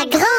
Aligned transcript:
la 0.00 0.06
grande 0.06 0.29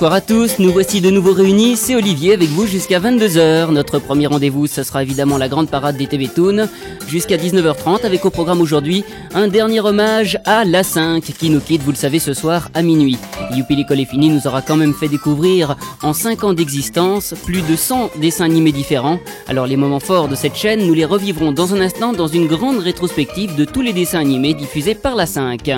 bonsoir 0.00 0.14
à 0.14 0.22
tous, 0.22 0.58
nous 0.58 0.72
voici 0.72 1.02
de 1.02 1.10
nouveau 1.10 1.34
réunis, 1.34 1.76
c'est 1.76 1.94
Olivier 1.94 2.32
avec 2.32 2.48
vous 2.48 2.66
jusqu'à 2.66 2.98
22h. 3.00 3.70
Notre 3.70 3.98
premier 3.98 4.28
rendez-vous, 4.28 4.66
ce 4.66 4.82
sera 4.82 5.02
évidemment 5.02 5.36
la 5.36 5.46
grande 5.46 5.68
parade 5.68 5.98
des 5.98 6.06
TV 6.06 6.26
Toon, 6.26 6.70
jusqu'à 7.06 7.36
19h30 7.36 8.06
avec 8.06 8.24
au 8.24 8.30
programme 8.30 8.62
aujourd'hui 8.62 9.04
un 9.34 9.46
dernier 9.46 9.80
hommage 9.80 10.38
à 10.46 10.64
La 10.64 10.84
5 10.84 11.22
qui 11.22 11.50
nous 11.50 11.60
quitte, 11.60 11.82
vous 11.82 11.90
le 11.90 11.98
savez, 11.98 12.18
ce 12.18 12.32
soir 12.32 12.70
à 12.72 12.80
minuit. 12.80 13.18
Youpi 13.54 13.76
l'école 13.76 14.00
est 14.00 14.10
nous 14.14 14.46
aura 14.46 14.62
quand 14.62 14.76
même 14.76 14.94
fait 14.94 15.08
découvrir 15.08 15.76
en 16.02 16.14
5 16.14 16.44
ans 16.44 16.54
d'existence 16.54 17.34
plus 17.44 17.60
de 17.60 17.76
100 17.76 18.12
dessins 18.22 18.46
animés 18.46 18.72
différents. 18.72 19.20
Alors 19.48 19.66
les 19.66 19.76
moments 19.76 20.00
forts 20.00 20.28
de 20.28 20.34
cette 20.34 20.56
chaîne, 20.56 20.86
nous 20.86 20.94
les 20.94 21.04
revivrons 21.04 21.52
dans 21.52 21.74
un 21.74 21.80
instant 21.82 22.14
dans 22.14 22.26
une 22.26 22.46
grande 22.46 22.78
rétrospective 22.78 23.54
de 23.54 23.66
tous 23.66 23.82
les 23.82 23.92
dessins 23.92 24.20
animés 24.20 24.54
diffusés 24.54 24.94
par 24.94 25.14
La 25.14 25.26
5. 25.26 25.74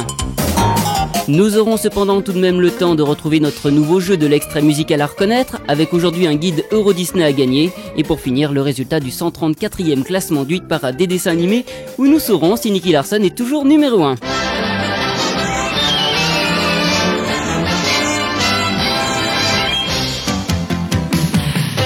Nous 1.28 1.56
aurons 1.56 1.76
cependant 1.76 2.20
tout 2.20 2.32
de 2.32 2.40
même 2.40 2.60
le 2.60 2.70
temps 2.72 2.96
de 2.96 3.02
retrouver 3.02 3.38
notre 3.38 3.70
nouveau 3.70 4.00
jeu 4.00 4.16
de 4.16 4.26
l'extrait 4.26 4.60
musical 4.60 5.00
à 5.00 5.06
reconnaître, 5.06 5.60
avec 5.68 5.94
aujourd'hui 5.94 6.26
un 6.26 6.34
guide 6.34 6.64
Euro 6.72 6.92
Disney 6.92 7.24
à 7.24 7.32
gagner, 7.32 7.70
et 7.96 8.02
pour 8.02 8.20
finir 8.20 8.52
le 8.52 8.60
résultat 8.60 8.98
du 8.98 9.10
134e 9.10 10.02
classement 10.02 10.42
du 10.42 10.60
parade 10.60 10.96
des 10.96 11.06
dessins 11.06 11.30
animés, 11.30 11.64
où 11.98 12.06
nous 12.08 12.18
saurons 12.18 12.56
si 12.56 12.72
Nicky 12.72 12.90
Larson 12.90 13.22
est 13.22 13.36
toujours 13.36 13.64
numéro 13.64 14.02
1. 14.02 14.16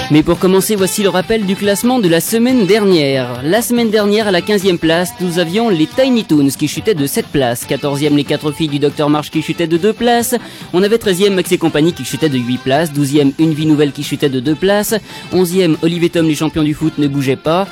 Mais 0.09 0.23
pour 0.23 0.39
commencer, 0.39 0.77
voici 0.77 1.03
le 1.03 1.09
rappel 1.09 1.45
du 1.45 1.57
classement 1.57 1.99
de 1.99 2.07
la 2.07 2.21
semaine 2.21 2.65
dernière. 2.65 3.41
La 3.43 3.61
semaine 3.61 3.89
dernière, 3.89 4.29
à 4.29 4.31
la 4.31 4.39
15e 4.39 4.77
place, 4.77 5.11
nous 5.19 5.37
avions 5.37 5.67
les 5.67 5.85
Tiny 5.85 6.23
Toons 6.23 6.47
qui 6.57 6.69
chutaient 6.69 6.93
de 6.93 7.05
7 7.05 7.27
places. 7.27 7.67
14e, 7.67 8.15
les 8.15 8.23
4 8.23 8.53
filles 8.53 8.69
du 8.69 8.79
Dr 8.79 9.09
March 9.09 9.29
qui 9.29 9.41
chutaient 9.41 9.67
de 9.67 9.75
2 9.75 9.91
places. 9.91 10.35
On 10.71 10.81
avait 10.81 10.95
13e, 10.95 11.31
Max 11.31 11.51
et 11.51 11.57
compagnie 11.57 11.91
qui 11.91 12.05
chutait 12.05 12.29
de 12.29 12.37
8 12.37 12.57
places. 12.59 12.93
12e, 12.93 13.33
Une 13.37 13.53
vie 13.53 13.65
nouvelle 13.65 13.91
qui 13.91 14.03
chutait 14.03 14.29
de 14.29 14.39
2 14.39 14.55
places. 14.55 14.95
11e, 15.33 15.75
Olivier 15.81 16.09
Tom, 16.09 16.25
les 16.25 16.35
champions 16.35 16.63
du 16.63 16.73
foot, 16.73 16.93
ne 16.99 17.09
bougeaient 17.09 17.35
pas. 17.35 17.67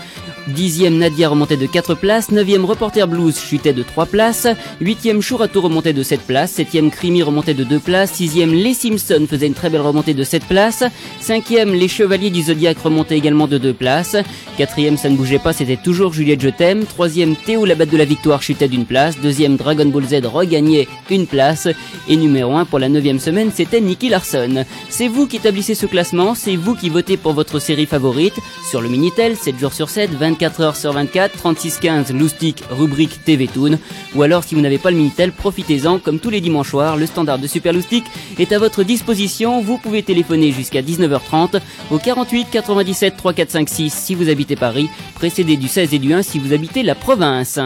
Dixième, 0.47 0.99
Nadia 0.99 1.29
remontait 1.29 1.57
de 1.57 1.65
4 1.65 1.95
places. 1.95 2.29
Neuvième, 2.29 2.65
Reporter 2.65 3.07
Blues 3.07 3.35
chutait 3.39 3.73
de 3.73 3.81
3 3.81 4.05
places. 4.05 4.47
Huitième, 4.79 5.21
Chourato 5.21 5.59
remontait 5.59 5.93
de 5.93 6.03
7 6.03 6.21
places. 6.21 6.51
Septième, 6.51 6.91
Crimi 6.91 7.23
remontait 7.23 7.55
de 7.55 7.63
2 7.63 7.79
places. 7.79 8.11
Sixième, 8.11 8.53
Les 8.53 8.75
Simpsons 8.75 9.25
faisaient 9.27 9.47
une 9.47 9.55
très 9.55 9.71
belle 9.71 9.81
remontée 9.81 10.13
de 10.13 10.23
7 10.23 10.45
places. 10.45 10.83
Cinquième, 11.19 11.73
Les 11.73 11.87
Chevaliers 11.87 12.24
du 12.29 12.43
Zodiac 12.43 12.77
remontaient 12.79 13.17
également 13.17 13.47
de 13.47 13.57
2 13.57 13.73
places. 13.73 14.15
Quatrième, 14.57 14.97
ça 14.97 15.09
ne 15.09 15.15
bougeait 15.15 15.39
pas, 15.39 15.53
c'était 15.53 15.75
toujours 15.77 16.13
Juliette 16.13 16.41
Je 16.41 16.49
t'aime. 16.49 16.85
Troisième, 16.85 17.35
Théo 17.35 17.65
la 17.65 17.75
batte 17.75 17.89
de 17.89 17.97
la 17.97 18.05
victoire 18.05 18.41
chutait 18.41 18.67
d'une 18.67 18.85
place. 18.85 19.19
Deuxième, 19.19 19.57
Dragon 19.57 19.85
Ball 19.85 20.05
Z 20.05 20.25
regagnait 20.25 20.87
une 21.09 21.27
place. 21.27 21.67
Et 22.07 22.15
numéro 22.15 22.55
1 22.55 22.65
pour 22.65 22.79
la 22.79 22.89
neuvième 22.89 23.19
semaine, 23.19 23.51
c'était 23.53 23.81
Nicky 23.81 24.09
Larson. 24.09 24.65
C'est 24.89 25.07
vous 25.07 25.27
qui 25.27 25.37
établissez 25.37 25.75
ce 25.75 25.85
classement, 25.85 26.35
c'est 26.35 26.55
vous 26.55 26.75
qui 26.75 26.89
votez 26.89 27.17
pour 27.17 27.33
votre 27.33 27.59
série 27.59 27.85
favorite. 27.85 28.35
Sur 28.69 28.81
le 28.81 28.89
Minitel, 28.89 29.35
7 29.35 29.59
jours 29.59 29.73
sur 29.73 29.89
7, 29.89 30.11
24 30.11 30.61
heures 30.61 30.75
sur 30.75 30.93
24, 30.93 31.37
3615 31.37 32.13
Loustic, 32.13 32.63
rubrique 32.69 33.23
TV 33.25 33.47
Toon. 33.47 33.77
Ou 34.15 34.23
alors 34.23 34.43
si 34.43 34.55
vous 34.55 34.61
n'avez 34.61 34.77
pas 34.77 34.91
le 34.91 34.97
Minitel, 34.97 35.31
profitez-en, 35.31 35.99
comme 35.99 36.19
tous 36.19 36.29
les 36.29 36.41
dimanches 36.41 36.69
soirs, 36.69 36.97
le 36.97 37.05
standard 37.05 37.39
de 37.39 37.47
Super 37.47 37.73
Loustic 37.73 38.05
est 38.39 38.51
à 38.51 38.59
votre 38.59 38.83
disposition. 38.83 39.61
Vous 39.61 39.77
pouvez 39.77 40.03
téléphoner 40.03 40.51
jusqu'à 40.51 40.81
19h30 40.81 41.59
au 41.91 41.97
48 42.15 42.47
97 42.49 43.17
3456 43.17 43.93
si 43.93 44.15
vous 44.15 44.29
habitez 44.29 44.55
Paris, 44.55 44.89
précédé 45.15 45.57
du 45.57 45.67
16 45.67 45.93
et 45.93 45.99
du 45.99 46.13
1 46.13 46.21
si 46.21 46.39
vous 46.39 46.53
habitez 46.53 46.81
la 46.81 46.95
province. 46.95 47.59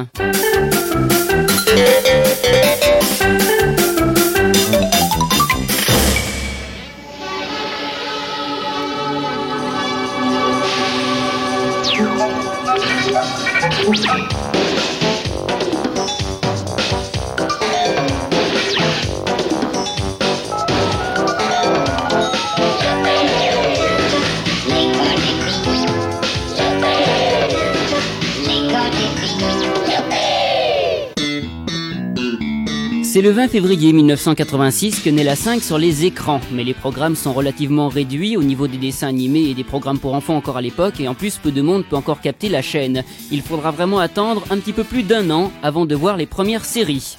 C'est 33.11 33.23
le 33.23 33.31
20 33.31 33.47
février 33.47 33.91
1986 33.91 34.99
que 34.99 35.09
naît 35.09 35.23
la 35.23 35.35
5 35.35 35.63
sur 35.63 35.79
les 35.79 36.05
écrans, 36.05 36.39
mais 36.51 36.63
les 36.63 36.75
programmes 36.75 37.15
sont 37.15 37.33
relativement 37.33 37.87
réduits 37.87 38.37
au 38.37 38.43
niveau 38.43 38.67
des 38.67 38.77
dessins 38.77 39.07
animés 39.07 39.49
et 39.49 39.55
des 39.55 39.63
programmes 39.63 39.97
pour 39.97 40.13
enfants 40.13 40.35
encore 40.35 40.57
à 40.57 40.61
l'époque, 40.61 40.99
et 40.99 41.07
en 41.07 41.15
plus 41.15 41.39
peu 41.39 41.51
de 41.51 41.63
monde 41.63 41.85
peut 41.85 41.95
encore 41.95 42.21
capter 42.21 42.49
la 42.49 42.61
chaîne. 42.61 43.03
Il 43.31 43.41
faudra 43.41 43.71
vraiment 43.71 43.97
attendre 43.97 44.43
un 44.51 44.57
petit 44.57 44.73
peu 44.73 44.83
plus 44.83 45.01
d'un 45.01 45.31
an 45.31 45.51
avant 45.63 45.87
de 45.87 45.95
voir 45.95 46.17
les 46.17 46.27
premières 46.27 46.65
séries. 46.65 47.17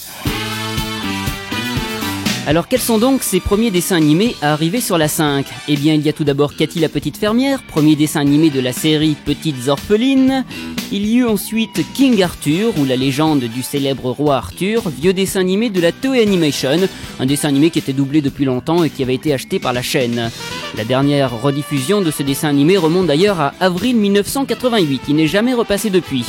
Alors 2.46 2.68
quels 2.68 2.80
sont 2.80 2.98
donc 2.98 3.22
ces 3.22 3.38
premiers 3.38 3.70
dessins 3.70 3.96
animés 3.96 4.34
à 4.40 4.52
arriver 4.52 4.80
sur 4.80 4.98
la 4.98 5.08
5 5.08 5.46
Eh 5.68 5.76
bien 5.76 5.94
il 5.94 6.00
y 6.00 6.08
a 6.08 6.12
tout 6.12 6.24
d'abord 6.24 6.56
Cathy 6.56 6.80
la 6.80 6.88
petite 6.88 7.18
fermière, 7.18 7.62
premier 7.62 7.96
dessin 7.96 8.20
animé 8.20 8.50
de 8.50 8.60
la 8.60 8.72
série 8.72 9.14
Petites 9.24 9.68
orphelines. 9.68 10.44
Il 10.90 11.06
y 11.06 11.18
eut 11.18 11.26
ensuite 11.26 11.84
King 11.94 12.22
Arthur 12.22 12.72
ou 12.78 12.84
la 12.84 12.96
légende 12.96 13.44
du 13.44 13.62
célèbre 13.62 14.10
roi 14.10 14.36
Arthur, 14.36 14.88
vieux 14.88 15.12
dessin 15.12 15.40
animé 15.40 15.68
de 15.70 15.80
la 15.80 15.92
Toei 15.92 16.22
Animation, 16.22 16.88
un 17.20 17.26
dessin 17.26 17.48
animé 17.48 17.70
qui 17.70 17.78
était 17.78 17.92
doublé 17.92 18.22
depuis 18.22 18.46
longtemps 18.46 18.82
et 18.82 18.90
qui 18.90 19.02
avait 19.02 19.14
été 19.14 19.32
acheté 19.32 19.58
par 19.58 19.72
la 19.72 19.82
chaîne. 19.82 20.30
La 20.76 20.84
dernière 20.84 21.42
rediffusion 21.42 22.00
de 22.00 22.10
ce 22.10 22.22
dessin 22.22 22.48
animé 22.48 22.78
remonte 22.78 23.06
d'ailleurs 23.06 23.38
à 23.38 23.54
avril 23.60 23.96
1988, 23.96 25.02
il 25.08 25.16
n'est 25.16 25.26
jamais 25.26 25.54
repassé 25.54 25.90
depuis. 25.90 26.24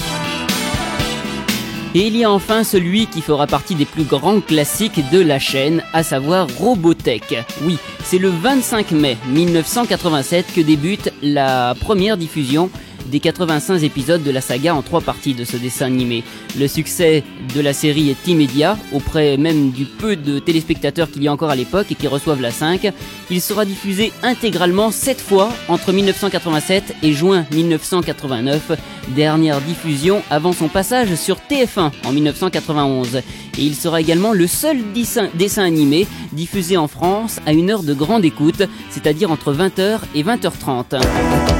Et 1.93 2.07
il 2.07 2.15
y 2.15 2.23
a 2.23 2.31
enfin 2.31 2.63
celui 2.63 3.07
qui 3.07 3.21
fera 3.21 3.47
partie 3.47 3.75
des 3.75 3.83
plus 3.83 4.05
grands 4.05 4.39
classiques 4.39 5.01
de 5.11 5.19
la 5.19 5.39
chaîne, 5.39 5.83
à 5.91 6.03
savoir 6.03 6.47
Robotech. 6.57 7.35
Oui, 7.63 7.77
c'est 8.01 8.17
le 8.17 8.29
25 8.29 8.91
mai 8.91 9.17
1987 9.27 10.53
que 10.55 10.61
débute 10.61 11.11
la 11.21 11.75
première 11.81 12.15
diffusion 12.15 12.69
des 13.11 13.19
85 13.19 13.83
épisodes 13.83 14.23
de 14.23 14.31
la 14.31 14.41
saga 14.41 14.73
en 14.73 14.81
trois 14.81 15.01
parties 15.01 15.33
de 15.33 15.43
ce 15.43 15.57
dessin 15.57 15.85
animé. 15.85 16.23
Le 16.57 16.67
succès 16.67 17.23
de 17.53 17.61
la 17.61 17.73
série 17.73 18.09
est 18.09 18.27
immédiat, 18.27 18.77
auprès 18.93 19.37
même 19.37 19.71
du 19.71 19.85
peu 19.85 20.15
de 20.15 20.39
téléspectateurs 20.39 21.11
qu'il 21.11 21.21
y 21.21 21.27
a 21.27 21.33
encore 21.33 21.49
à 21.49 21.55
l'époque 21.55 21.87
et 21.91 21.95
qui 21.95 22.07
reçoivent 22.07 22.41
la 22.41 22.51
5. 22.51 22.91
Il 23.29 23.41
sera 23.41 23.65
diffusé 23.65 24.13
intégralement 24.23 24.91
7 24.91 25.19
fois 25.19 25.51
entre 25.67 25.91
1987 25.91 26.95
et 27.03 27.13
juin 27.13 27.45
1989, 27.51 28.71
dernière 29.09 29.59
diffusion 29.61 30.23
avant 30.29 30.53
son 30.53 30.69
passage 30.69 31.13
sur 31.15 31.37
TF1 31.49 31.91
en 32.05 32.11
1991. 32.11 33.17
Et 33.17 33.23
il 33.57 33.75
sera 33.75 33.99
également 33.99 34.31
le 34.31 34.47
seul 34.47 34.77
dessin, 34.93 35.27
dessin 35.33 35.63
animé 35.63 36.07
diffusé 36.31 36.77
en 36.77 36.87
France 36.87 37.39
à 37.45 37.51
une 37.51 37.69
heure 37.69 37.83
de 37.83 37.93
grande 37.93 38.23
écoute, 38.23 38.63
c'est-à-dire 38.89 39.31
entre 39.31 39.53
20h 39.53 39.99
et 40.15 40.23
20h30. 40.23 41.50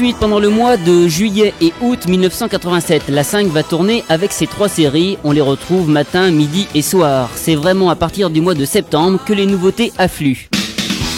Ensuite, 0.00 0.16
pendant 0.16 0.40
le 0.40 0.48
mois 0.48 0.78
de 0.78 1.08
juillet 1.08 1.52
et 1.60 1.74
août 1.82 2.08
1987, 2.08 3.10
la 3.10 3.22
5 3.22 3.48
va 3.48 3.62
tourner 3.62 4.02
avec 4.08 4.32
ses 4.32 4.46
trois 4.46 4.70
séries. 4.70 5.18
On 5.24 5.30
les 5.30 5.42
retrouve 5.42 5.90
matin, 5.90 6.30
midi 6.30 6.66
et 6.74 6.80
soir. 6.80 7.28
C'est 7.34 7.54
vraiment 7.54 7.90
à 7.90 7.96
partir 7.96 8.30
du 8.30 8.40
mois 8.40 8.54
de 8.54 8.64
septembre 8.64 9.20
que 9.22 9.34
les 9.34 9.44
nouveautés 9.44 9.92
affluent. 9.98 10.48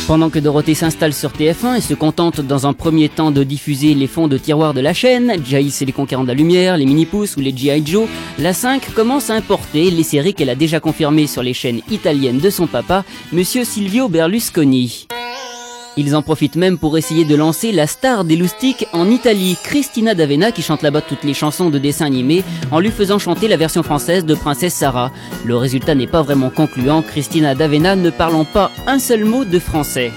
Pendant 0.09 0.31
que 0.31 0.41
Dorothée 0.41 0.75
s'installe 0.75 1.15
sur 1.15 1.31
TF1 1.31 1.77
et 1.77 1.81
se 1.81 1.95
contente 1.95 2.41
dans 2.41 2.67
un 2.67 2.73
premier 2.73 3.09
temps 3.09 3.31
de 3.31 3.45
diffuser 3.45 3.95
les 3.95 4.09
fonds 4.09 4.27
de 4.27 4.37
tiroir 4.37 4.75
de 4.75 4.81
la 4.81 4.95
chaîne, 4.95 5.37
Jace 5.49 5.83
et 5.83 5.85
les 5.85 5.93
Conquérants 5.93 6.25
de 6.25 6.29
la 6.29 6.35
Lumière, 6.35 6.77
les 6.77 6.85
Mini-Pouces 6.85 7.37
ou 7.37 7.41
les 7.41 7.57
G.I. 7.57 7.87
Joe, 7.87 8.09
la 8.41 8.53
5 8.53 8.95
commence 8.97 9.31
à 9.31 9.35
importer 9.35 9.93
les 9.93 10.03
séries 10.03 10.35
qu'elle 10.35 10.51
a 10.51 10.57
déjà 10.57 10.81
confirmées 10.81 11.29
sur 11.29 11.45
les 11.45 11.55
chaînes 11.55 11.83
italiennes 11.89 12.41
de 12.41 12.51
son 12.51 12.67
papa, 12.67 13.05
Monsieur 13.31 13.63
Silvio 13.63 14.09
Berlusconi. 14.09 15.07
Ils 15.97 16.17
en 16.17 16.23
profitent 16.23 16.57
même 16.57 16.79
pour 16.79 16.97
essayer 16.97 17.25
de 17.25 17.35
lancer 17.35 17.71
la 17.71 17.87
star 17.87 18.25
des 18.25 18.37
loustiques 18.37 18.87
en 18.93 19.11
Italie, 19.11 19.59
Christina 19.63 20.15
D'Avena, 20.15 20.51
qui 20.51 20.63
chante 20.63 20.83
là-bas 20.83 21.03
toutes 21.03 21.25
les 21.25 21.35
chansons 21.35 21.69
de 21.69 21.79
dessins 21.79 22.07
animés, 22.07 22.45
en 22.71 22.81
lui 22.81 22.91
faisant 22.91 23.19
chanter 23.19 23.47
la 23.47 23.59
version 23.59 23.83
française 23.83 24.25
de 24.25 24.35
Princesse 24.35 24.75
Sarah. 24.75 25.11
Le 25.45 25.57
résultat 25.57 25.95
n'est 25.95 26.07
pas 26.07 26.23
vraiment 26.23 26.51
concluant, 26.51 27.03
Christina 27.03 27.55
D'Avena 27.55 27.95
ne 27.95 28.11
parlant 28.11 28.47
pas 28.47 28.71
un 28.87 28.99
seul 28.99 29.25
mot 29.25 29.45
de 29.45 29.59
français. 29.59 30.13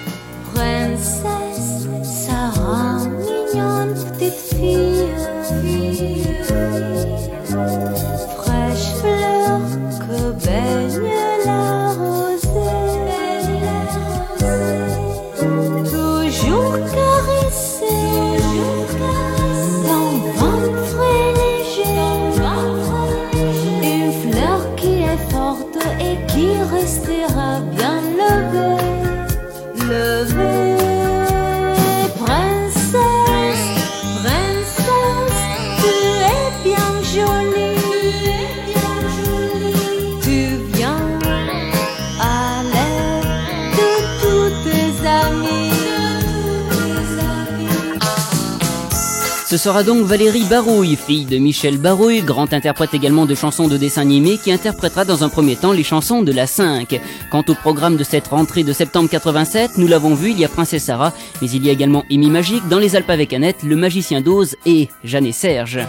Ce 49.48 49.58
sera 49.58 49.84
donc 49.84 50.06
Valérie 50.06 50.46
Barouille, 50.50 50.96
fille 50.96 51.26
de 51.26 51.38
Michel 51.38 51.78
Barouille, 51.78 52.24
grand 52.24 52.52
interprète 52.52 52.96
également 52.96 53.28
de 53.28 53.36
chansons 53.36 53.68
de 53.68 53.78
dessins 53.78 54.02
animés, 54.02 54.40
qui 54.40 54.52
interprétera 54.52 55.06
dans 55.06 55.24
un 55.24 55.30
premier 55.30 55.56
temps 55.56 55.72
les 55.72 55.84
chansons 55.84 56.24
de 56.24 56.32
la 56.32 56.48
5. 56.48 57.00
Quant 57.30 57.44
au 57.48 57.54
programme 57.54 57.96
de 57.96 58.04
cette 58.04 58.26
rentrée 58.26 58.64
de 58.64 58.74
septembre 58.74 59.08
87, 59.08 59.78
nous 59.78 59.88
l'avons 59.88 60.16
vu, 60.16 60.32
il 60.32 60.40
y 60.40 60.46
a 60.46 60.50
Princesse 60.50 60.86
Sarah, 60.86 61.14
mais 61.44 61.50
il 61.52 61.64
y 61.64 61.70
a 61.70 61.74
également 61.74 62.06
Amy 62.10 62.32
Magique, 62.32 62.68
dans 62.70 62.80
les 62.80 62.96
Alpes 62.96 63.12
avec 63.12 63.34
Annette, 63.34 63.62
le 63.62 63.76
magicien 63.76 64.20
d'Oz 64.20 64.56
et 64.66 64.90
Jeanne 65.04 65.32
Serge. 65.32 65.80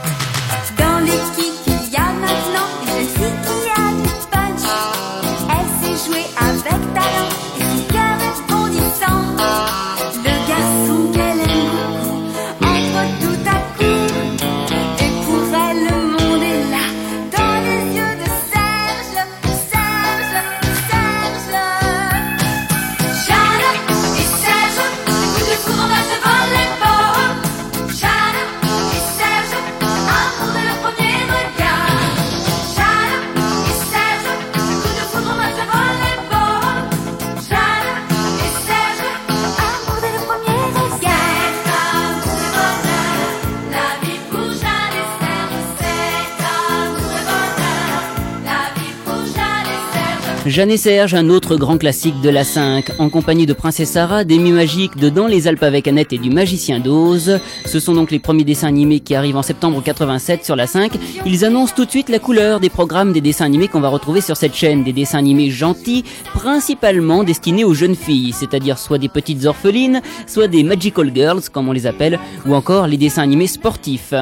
Jeanne 50.56 50.70
et 50.70 50.78
Serge, 50.78 51.12
un 51.12 51.28
autre 51.28 51.56
grand 51.56 51.76
classique 51.76 52.18
de 52.22 52.30
la 52.30 52.42
5, 52.42 52.98
en 52.98 53.10
compagnie 53.10 53.44
de 53.44 53.52
Princesse 53.52 53.90
Sarah, 53.90 54.24
des 54.24 54.38
Mues 54.38 54.54
Magiques 54.54 54.96
de 54.96 55.10
Dans 55.10 55.26
les 55.26 55.48
Alpes 55.48 55.62
avec 55.62 55.86
Annette 55.86 56.14
et 56.14 56.18
du 56.18 56.30
Magicien 56.30 56.80
d'Oz. 56.80 57.40
Ce 57.66 57.78
sont 57.78 57.92
donc 57.92 58.10
les 58.10 58.18
premiers 58.18 58.42
dessins 58.42 58.68
animés 58.68 59.00
qui 59.00 59.14
arrivent 59.14 59.36
en 59.36 59.42
septembre 59.42 59.82
87 59.82 60.46
sur 60.46 60.56
la 60.56 60.66
5. 60.66 60.92
Ils 61.26 61.44
annoncent 61.44 61.74
tout 61.76 61.84
de 61.84 61.90
suite 61.90 62.08
la 62.08 62.18
couleur 62.18 62.58
des 62.58 62.70
programmes 62.70 63.12
des 63.12 63.20
dessins 63.20 63.44
animés 63.44 63.68
qu'on 63.68 63.82
va 63.82 63.90
retrouver 63.90 64.22
sur 64.22 64.38
cette 64.38 64.54
chaîne. 64.54 64.82
Des 64.82 64.94
dessins 64.94 65.18
animés 65.18 65.50
gentils, 65.50 66.04
principalement 66.32 67.22
destinés 67.22 67.64
aux 67.64 67.74
jeunes 67.74 67.94
filles, 67.94 68.32
c'est-à-dire 68.32 68.78
soit 68.78 68.96
des 68.96 69.10
petites 69.10 69.44
orphelines, 69.44 70.00
soit 70.26 70.48
des 70.48 70.62
Magical 70.62 71.12
Girls, 71.14 71.50
comme 71.52 71.68
on 71.68 71.72
les 71.72 71.86
appelle, 71.86 72.18
ou 72.46 72.54
encore 72.54 72.86
les 72.86 72.96
dessins 72.96 73.24
animés 73.24 73.46
sportifs. 73.46 74.14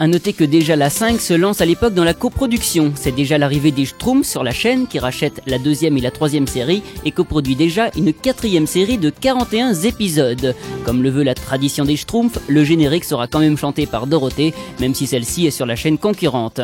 À 0.00 0.06
noter 0.06 0.32
que 0.32 0.44
déjà 0.44 0.76
la 0.76 0.90
5 0.90 1.20
se 1.20 1.34
lance 1.34 1.60
à 1.60 1.66
l'époque 1.66 1.92
dans 1.92 2.04
la 2.04 2.14
coproduction. 2.14 2.92
C'est 2.94 3.14
déjà 3.14 3.36
l'arrivée 3.36 3.72
des 3.72 3.84
Schtroumpfs 3.84 4.28
sur 4.28 4.44
la 4.44 4.52
chaîne 4.52 4.86
qui 4.86 5.00
rachète 5.00 5.42
la 5.46 5.58
deuxième 5.58 5.98
et 5.98 6.00
la 6.00 6.12
troisième 6.12 6.46
série 6.46 6.84
et 7.04 7.10
coproduit 7.10 7.56
déjà 7.56 7.90
une 7.96 8.12
quatrième 8.12 8.68
série 8.68 8.96
de 8.96 9.10
41 9.10 9.74
épisodes. 9.74 10.54
Comme 10.84 11.02
le 11.02 11.10
veut 11.10 11.24
la 11.24 11.34
tradition 11.34 11.84
des 11.84 11.96
Schtroumpfs, 11.96 12.38
le 12.46 12.62
générique 12.62 13.04
sera 13.04 13.26
quand 13.26 13.40
même 13.40 13.58
chanté 13.58 13.86
par 13.86 14.06
Dorothée, 14.06 14.54
même 14.78 14.94
si 14.94 15.08
celle-ci 15.08 15.48
est 15.48 15.50
sur 15.50 15.66
la 15.66 15.74
chaîne 15.74 15.98
concurrente. 15.98 16.60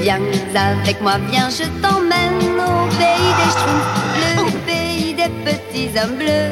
Viens 0.00 0.20
avec 0.54 1.02
moi, 1.02 1.18
viens, 1.30 1.50
je 1.50 1.64
t'emmène 1.82 2.58
au 2.58 2.88
pays 2.96 3.32
des 3.36 3.50
schtroumpfs, 3.50 3.92
le 4.24 4.50
pays 4.66 5.12
des 5.12 5.28
petits 5.44 5.90
hommes 5.98 6.16
bleus. 6.16 6.50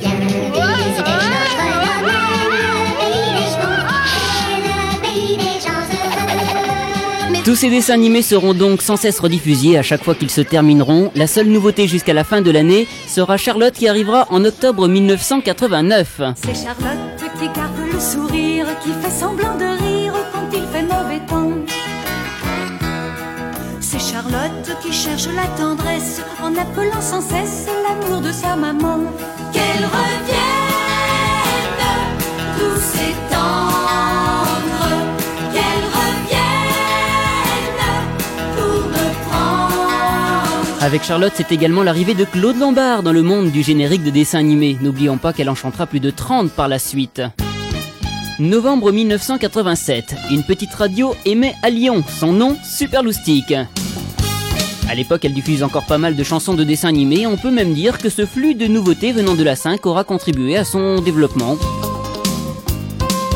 Bien 0.00 1.29
Tous 7.50 7.56
ces 7.56 7.68
dessins 7.68 7.94
animés 7.94 8.22
seront 8.22 8.54
donc 8.54 8.80
sans 8.80 8.94
cesse 8.94 9.18
rediffusés 9.18 9.76
à 9.76 9.82
chaque 9.82 10.04
fois 10.04 10.14
qu'ils 10.14 10.30
se 10.30 10.40
termineront. 10.40 11.10
La 11.16 11.26
seule 11.26 11.48
nouveauté 11.48 11.88
jusqu'à 11.88 12.14
la 12.14 12.22
fin 12.22 12.42
de 12.42 12.50
l'année 12.52 12.86
sera 13.08 13.36
Charlotte 13.36 13.74
qui 13.74 13.88
arrivera 13.88 14.28
en 14.30 14.44
octobre 14.44 14.86
1989. 14.86 16.20
C'est 16.36 16.54
Charlotte 16.54 17.18
qui 17.40 17.46
garde 17.46 17.74
le 17.92 17.98
sourire, 17.98 18.66
qui 18.84 18.90
fait 19.02 19.10
semblant 19.10 19.56
de 19.56 19.64
rire 19.64 20.14
quand 20.32 20.46
il 20.52 20.62
fait 20.72 20.82
mauvais 20.82 21.18
temps. 21.26 21.50
C'est 23.80 23.98
Charlotte 23.98 24.76
qui 24.80 24.92
cherche 24.92 25.26
la 25.34 25.48
tendresse 25.60 26.22
en 26.40 26.54
appelant 26.54 27.02
sans 27.02 27.20
cesse 27.20 27.66
l'amour 27.82 28.20
de 28.20 28.30
sa 28.30 28.54
maman. 28.54 29.00
Qu'elle 29.52 29.86
Avec 40.82 41.04
Charlotte, 41.04 41.34
c'est 41.34 41.52
également 41.52 41.82
l'arrivée 41.82 42.14
de 42.14 42.24
Claude 42.24 42.56
Lombard 42.56 43.02
dans 43.02 43.12
le 43.12 43.22
monde 43.22 43.50
du 43.50 43.62
générique 43.62 44.02
de 44.02 44.08
dessin 44.08 44.38
animé. 44.38 44.78
N'oublions 44.80 45.18
pas 45.18 45.34
qu'elle 45.34 45.50
en 45.50 45.54
chantera 45.54 45.86
plus 45.86 46.00
de 46.00 46.08
30 46.08 46.50
par 46.52 46.68
la 46.68 46.78
suite. 46.78 47.20
Novembre 48.38 48.90
1987, 48.90 50.14
une 50.30 50.42
petite 50.42 50.72
radio 50.72 51.14
émet 51.26 51.54
à 51.62 51.68
Lyon, 51.68 52.02
son 52.08 52.32
nom 52.32 52.56
Super 52.64 53.02
Loustic. 53.02 53.52
À 54.88 54.94
l'époque, 54.94 55.26
elle 55.26 55.34
diffuse 55.34 55.62
encore 55.62 55.84
pas 55.84 55.98
mal 55.98 56.16
de 56.16 56.24
chansons 56.24 56.54
de 56.54 56.64
dessins 56.64 56.88
animés, 56.88 57.26
on 57.26 57.36
peut 57.36 57.50
même 57.50 57.74
dire 57.74 57.98
que 57.98 58.08
ce 58.08 58.24
flux 58.24 58.54
de 58.54 58.66
nouveautés 58.66 59.12
venant 59.12 59.34
de 59.34 59.44
la 59.44 59.56
5 59.56 59.84
aura 59.84 60.04
contribué 60.04 60.56
à 60.56 60.64
son 60.64 61.02
développement. 61.02 61.58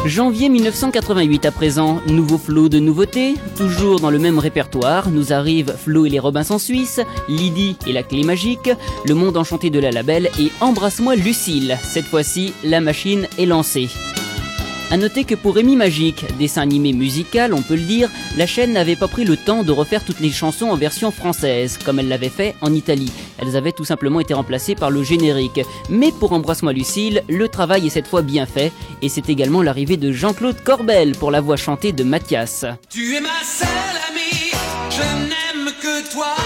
Janvier 0.05 0.51
1988 0.51 1.47
à 1.47 1.51
présent, 1.51 2.01
nouveau 2.07 2.37
flot 2.37 2.69
de 2.69 2.79
nouveautés, 2.79 3.37
toujours 3.57 4.01
dans 4.01 4.11
le 4.11 4.19
même 4.19 4.39
répertoire, 4.39 5.09
nous 5.09 5.33
arrivent 5.33 5.75
Flo 5.79 6.05
et 6.05 6.11
les 6.11 6.19
Robinson 6.19 6.59
Suisses, 6.59 7.01
Lydie 7.27 7.79
et 7.87 7.93
la 7.93 8.03
clé 8.03 8.23
magique, 8.23 8.71
Le 9.07 9.15
monde 9.15 9.39
enchanté 9.39 9.71
de 9.71 9.79
la 9.79 9.91
label 9.91 10.31
et 10.39 10.51
Embrasse-moi 10.61 11.17
Lucille. 11.17 11.79
Cette 11.83 12.05
fois-ci, 12.05 12.53
la 12.65 12.83
machine 12.83 13.27
est 13.39 13.47
lancée. 13.47 13.89
À 14.91 14.97
noter 14.97 15.25
que 15.25 15.35
pour 15.35 15.57
Rémi 15.57 15.75
Magique, 15.77 16.25
dessin 16.39 16.63
animé 16.63 16.93
musical, 16.93 17.53
on 17.53 17.63
peut 17.63 17.75
le 17.75 17.81
dire, 17.81 18.11
la 18.37 18.47
chaîne 18.47 18.73
n'avait 18.73 18.95
pas 18.95 19.09
pris 19.09 19.25
le 19.25 19.37
temps 19.37 19.65
de 19.65 19.73
refaire 19.73 20.05
toutes 20.05 20.21
les 20.21 20.31
chansons 20.31 20.71
en 20.71 20.77
version 20.77 21.11
française, 21.11 21.79
comme 21.85 21.99
elle 21.99 22.09
l'avait 22.09 22.29
fait 22.29 22.55
en 22.61 22.73
Italie. 22.73 23.11
elles 23.39 23.57
avaient 23.57 23.73
tout 23.73 23.85
simplement 23.85 24.21
été 24.21 24.35
remplacées 24.35 24.75
par 24.75 24.91
le 24.91 25.03
générique. 25.03 25.61
Mais 25.89 26.13
pour 26.13 26.33
Embrasse-moi 26.33 26.73
Lucille, 26.73 27.23
le 27.29 27.49
travail 27.49 27.87
est 27.87 27.91
cette 27.91 28.07
fois 28.07 28.23
bien 28.23 28.47
fait, 28.47 28.73
et 29.03 29.09
c'est 29.09 29.29
également 29.29 29.63
l'arrivée 29.63 29.97
de 29.97 30.13
Jean-Claude 30.13 30.63
Corbel 30.63 31.13
pour 31.13 31.31
la 31.31 31.41
voix 31.41 31.57
chantée 31.57 31.93
de 31.93 32.05
Mathias. 32.05 32.65
Tu 32.89 33.17
es 33.17 33.21
ma 33.21 33.43
seule 33.43 33.69
amie, 34.11 34.53
je 34.91 35.03
n'aime 35.03 35.73
que 35.81 36.13
toi. 36.13 36.37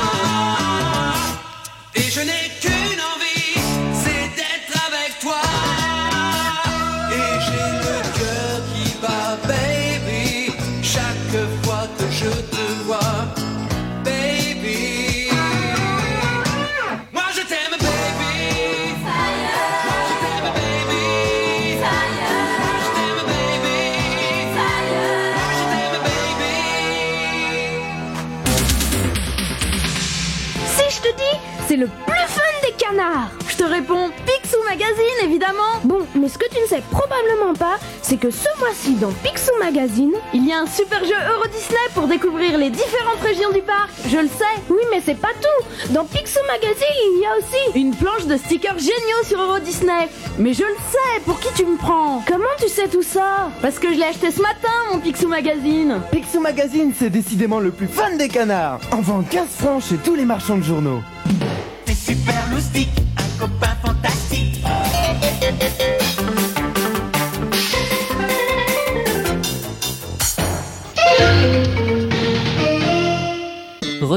Magazine, 34.69 35.25
évidemment 35.25 35.63
Bon, 35.85 36.01
mais 36.15 36.29
ce 36.29 36.37
que 36.37 36.49
tu 36.51 36.61
ne 36.61 36.67
sais 36.67 36.83
probablement 36.91 37.55
pas, 37.55 37.79
c'est 38.03 38.19
que 38.19 38.31
ce 38.31 38.49
mois-ci, 38.61 38.95
dans 38.97 39.11
Picsou 39.11 39.53
Magazine, 39.59 40.13
il 40.35 40.47
y 40.47 40.53
a 40.53 40.59
un 40.61 40.67
super 40.67 41.03
jeu 41.05 41.15
Euro 41.15 41.47
Disney 41.49 41.79
pour 41.95 42.07
découvrir 42.07 42.59
les 42.59 42.69
différentes 42.69 43.21
régions 43.23 43.51
du 43.53 43.63
parc. 43.63 43.89
Je 44.07 44.19
le 44.19 44.29
sais, 44.29 44.61
oui, 44.69 44.83
mais 44.91 45.01
c'est 45.05 45.19
pas 45.19 45.33
tout 45.41 45.93
Dans 45.95 46.05
Picsou 46.05 46.41
Magazine, 46.47 47.03
il 47.17 47.23
y 47.23 47.27
a 47.27 47.39
aussi 47.39 47.79
une 47.81 47.95
planche 47.95 48.27
de 48.27 48.37
stickers 48.37 48.79
géniaux 48.79 49.25
sur 49.25 49.41
Euro 49.41 49.59
Disney. 49.59 50.09
Mais 50.39 50.53
je 50.53 50.65
le 50.65 50.77
sais, 50.91 51.21
pour 51.25 51.41
qui 51.41 51.49
tu 51.55 51.65
me 51.65 51.77
prends? 51.79 52.23
Comment 52.27 52.45
tu 52.61 52.69
sais 52.69 52.89
tout 52.89 53.03
ça? 53.03 53.51
Parce 53.63 53.79
que 53.79 53.89
je 53.93 53.99
l'ai 53.99 54.05
acheté 54.05 54.31
ce 54.31 54.43
matin, 54.43 54.69
mon 54.93 54.99
Picsou 54.99 55.29
Magazine 55.29 56.01
Picsou 56.13 56.41
Magazine, 56.41 56.93
c'est 56.99 57.11
décidément 57.11 57.61
le 57.61 57.71
plus 57.71 57.89
fun 57.89 58.17
des 58.17 58.29
canards. 58.29 58.81
En 58.93 59.01
vend 59.01 59.23
15 59.23 59.47
francs 59.49 59.83
chez 59.83 59.97
tous 59.97 60.15
les 60.15 60.27
marchands 60.27 60.59
de 60.59 60.63
journaux. 60.65 61.01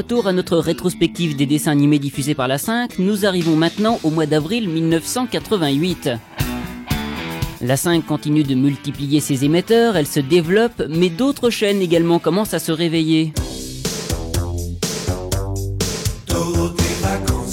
Retour 0.01 0.25
à 0.25 0.34
notre 0.34 0.58
rétrospective 0.58 1.36
des 1.36 1.46
dessins 1.46 1.74
animés 1.74 2.00
diffusés 2.00 2.34
par 2.34 2.48
la 2.48 2.58
5, 2.58 2.98
nous 2.98 3.24
arrivons 3.27 3.55
maintenant 3.55 4.00
au 4.03 4.10
mois 4.10 4.25
d'avril 4.25 4.67
1988. 4.67 6.10
La 7.62 7.77
5 7.77 8.03
continue 8.08 8.41
de 8.41 8.55
multiplier 8.55 9.20
ses 9.20 9.46
émetteurs, 9.46 9.96
elle 9.96 10.08
se 10.08 10.20
développe, 10.20 10.81
mais 10.89 11.10
d'autres 11.10 11.51
chaînes 11.51 11.84
également 11.84 12.17
commencent 12.17 12.55
à 12.55 12.60
se 12.60 12.72
réveiller. 12.72 13.31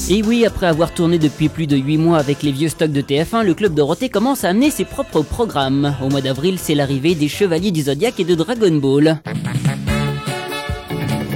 Et 0.08 0.22
oui, 0.22 0.46
après 0.46 0.68
avoir 0.68 0.94
tourné 0.94 1.18
depuis 1.18 1.50
plus 1.50 1.66
de 1.66 1.76
8 1.76 1.98
mois 1.98 2.16
avec 2.16 2.42
les 2.42 2.52
vieux 2.52 2.70
stocks 2.70 2.92
de 2.92 3.02
TF1, 3.02 3.44
le 3.44 3.52
Club 3.52 3.74
Dorothée 3.74 4.08
commence 4.08 4.44
à 4.44 4.48
amener 4.48 4.70
ses 4.70 4.86
propres 4.86 5.20
programmes. 5.20 5.94
Au 6.02 6.08
mois 6.08 6.22
d'avril, 6.22 6.56
c'est 6.58 6.74
l'arrivée 6.74 7.14
des 7.14 7.28
Chevaliers 7.28 7.72
du 7.72 7.82
Zodiaque 7.82 8.20
et 8.20 8.24
de 8.24 8.34
Dragon 8.34 8.74
Ball. 8.76 9.20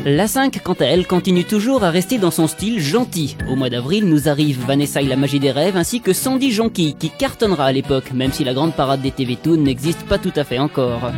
La 0.04 0.26
5, 0.26 0.62
quant 0.64 0.72
à 0.80 0.86
elle, 0.86 1.06
continue 1.06 1.44
toujours 1.44 1.84
à 1.84 1.90
rester 1.90 2.18
dans 2.18 2.32
son 2.32 2.48
style 2.48 2.80
gentil. 2.80 3.36
Au 3.48 3.54
mois 3.54 3.70
d'avril, 3.70 4.08
nous 4.08 4.28
arrive 4.28 4.58
Vanessa 4.66 5.00
et 5.00 5.06
la 5.06 5.14
magie 5.14 5.38
des 5.38 5.52
rêves, 5.52 5.76
ainsi 5.76 6.00
que 6.00 6.12
Sandy 6.12 6.50
Jonky, 6.50 6.96
qui 6.98 7.08
cartonnera 7.08 7.66
à 7.66 7.72
l'époque, 7.72 8.12
même 8.12 8.32
si 8.32 8.42
la 8.42 8.52
grande 8.52 8.74
parade 8.74 9.00
des 9.00 9.12
TV 9.12 9.36
Toon 9.36 9.58
n'existe 9.58 10.02
pas 10.06 10.18
tout 10.18 10.32
à 10.34 10.42
fait 10.42 10.58
encore. 10.58 11.12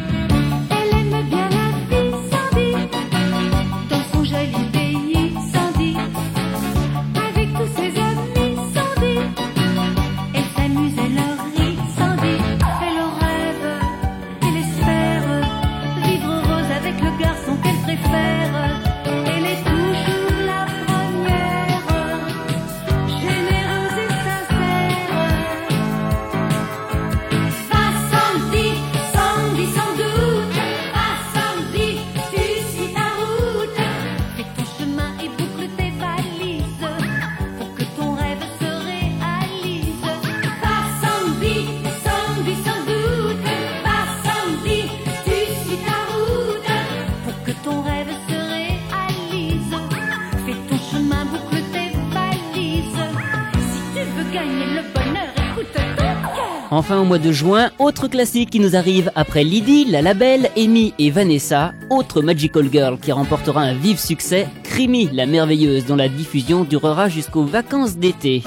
Enfin 56.76 57.00
au 57.00 57.04
mois 57.04 57.20
de 57.20 57.30
juin, 57.30 57.70
autre 57.78 58.08
classique 58.08 58.50
qui 58.50 58.58
nous 58.58 58.74
arrive 58.74 59.12
après 59.14 59.44
Lydie, 59.44 59.84
la 59.84 60.02
label, 60.02 60.50
Amy 60.56 60.92
et 60.98 61.12
Vanessa, 61.12 61.72
autre 61.88 62.20
Magical 62.20 62.68
Girl 62.72 62.98
qui 62.98 63.12
remportera 63.12 63.60
un 63.60 63.74
vif 63.74 64.00
succès, 64.00 64.48
Crimi 64.64 65.08
la 65.12 65.26
merveilleuse 65.26 65.86
dont 65.86 65.94
la 65.94 66.08
diffusion 66.08 66.64
durera 66.64 67.08
jusqu'aux 67.08 67.44
vacances 67.44 67.96
d'été. 67.96 68.42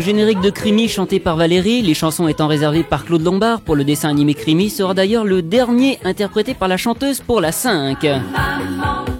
Ce 0.00 0.06
générique 0.06 0.40
de 0.40 0.48
Crimi 0.48 0.88
chanté 0.88 1.20
par 1.20 1.36
Valérie, 1.36 1.82
les 1.82 1.92
chansons 1.92 2.26
étant 2.26 2.46
réservées 2.46 2.84
par 2.84 3.04
Claude 3.04 3.22
Lombard 3.22 3.60
pour 3.60 3.76
le 3.76 3.84
dessin 3.84 4.08
animé 4.08 4.32
Crimi, 4.32 4.70
sera 4.70 4.94
d'ailleurs 4.94 5.26
le 5.26 5.42
dernier 5.42 5.98
interprété 6.04 6.54
par 6.54 6.68
la 6.68 6.78
chanteuse 6.78 7.20
pour 7.20 7.42
la 7.42 7.52
5. 7.52 8.06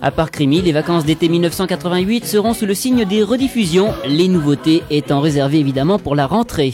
À 0.01 0.11
part 0.11 0.31
Crimi, 0.31 0.63
les 0.63 0.73
vacances 0.73 1.05
d'été 1.05 1.29
1988 1.29 2.25
seront 2.25 2.55
sous 2.55 2.65
le 2.65 2.73
signe 2.73 3.05
des 3.05 3.23
rediffusions, 3.23 3.93
les 4.07 4.27
nouveautés 4.27 4.83
étant 4.89 5.21
réservées 5.21 5.59
évidemment 5.59 5.99
pour 5.99 6.15
la 6.17 6.27
rentrée. 6.27 6.73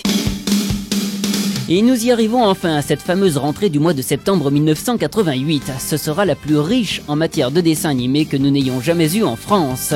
Et 1.69 1.83
nous 1.83 2.07
y 2.07 2.13
arrivons 2.13 2.45
enfin 2.45 2.77
à 2.77 2.83
cette 2.83 3.03
fameuse 3.03 3.37
rentrée 3.37 3.71
du 3.71 3.81
mois 3.81 3.93
de 3.93 4.03
septembre 4.03 4.53
1988. 4.53 5.73
Ce 5.81 5.97
sera 5.97 6.25
la 6.25 6.37
plus 6.37 6.59
riche 6.59 7.03
en 7.09 7.17
matière 7.17 7.51
de 7.51 7.61
dessin 7.61 7.91
animé 7.91 8.25
que 8.25 8.37
nous 8.37 8.51
n'ayons 8.51 8.81
jamais 8.81 9.17
eu 9.17 9.25
en 9.25 9.35
France. 9.35 9.95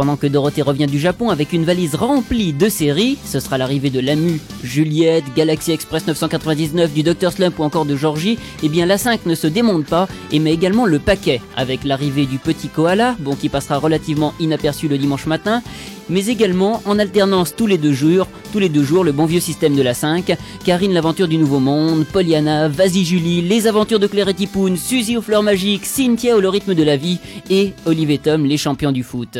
Pendant 0.00 0.16
que 0.16 0.26
Dorothée 0.26 0.62
revient 0.62 0.86
du 0.86 0.98
Japon 0.98 1.28
avec 1.28 1.52
une 1.52 1.66
valise 1.66 1.94
remplie 1.94 2.54
de 2.54 2.70
séries, 2.70 3.18
ce 3.22 3.38
sera 3.38 3.58
l'arrivée 3.58 3.90
de 3.90 4.00
Lamu, 4.00 4.40
Juliette, 4.64 5.26
Galaxy 5.36 5.72
Express 5.72 6.06
999, 6.06 6.94
du 6.94 7.02
Dr 7.02 7.30
Slump 7.30 7.58
ou 7.58 7.64
encore 7.64 7.84
de 7.84 7.94
Georgie, 7.94 8.38
et 8.62 8.70
bien 8.70 8.86
la 8.86 8.96
5 8.96 9.26
ne 9.26 9.34
se 9.34 9.46
démonte 9.46 9.84
pas 9.84 10.08
et 10.32 10.38
met 10.38 10.54
également 10.54 10.86
le 10.86 11.00
paquet. 11.00 11.42
Avec 11.54 11.84
l'arrivée 11.84 12.24
du 12.24 12.38
petit 12.38 12.68
koala, 12.68 13.14
bon 13.18 13.34
qui 13.34 13.50
passera 13.50 13.76
relativement 13.76 14.32
inaperçu 14.40 14.88
le 14.88 14.96
dimanche 14.96 15.26
matin, 15.26 15.62
mais 16.10 16.26
également 16.26 16.82
en 16.84 16.98
alternance 16.98 17.54
tous 17.56 17.66
les 17.66 17.78
deux 17.78 17.92
jours, 17.92 18.26
tous 18.52 18.58
les 18.58 18.68
deux 18.68 18.82
jours 18.82 19.04
le 19.04 19.12
bon 19.12 19.24
vieux 19.24 19.40
système 19.40 19.76
de 19.76 19.82
la 19.82 19.94
5, 19.94 20.36
Karine 20.64 20.92
l'aventure 20.92 21.28
du 21.28 21.38
nouveau 21.38 21.60
monde, 21.60 22.04
Pollyanna, 22.04 22.68
Vas-y 22.68 23.04
Julie, 23.04 23.42
les 23.42 23.66
aventures 23.66 24.00
de 24.00 24.06
Claire 24.06 24.28
et 24.28 24.34
Tipoun, 24.34 24.76
Suzy 24.76 25.16
aux 25.16 25.22
fleurs 25.22 25.42
magiques, 25.42 25.86
Cynthia 25.86 26.36
au 26.36 26.40
le 26.40 26.48
rythme 26.48 26.74
de 26.74 26.82
la 26.82 26.96
vie 26.96 27.18
et 27.48 27.72
Olive 27.86 28.10
et 28.10 28.18
Tom 28.18 28.44
les 28.44 28.56
champions 28.56 28.92
du 28.92 29.02
foot. 29.02 29.38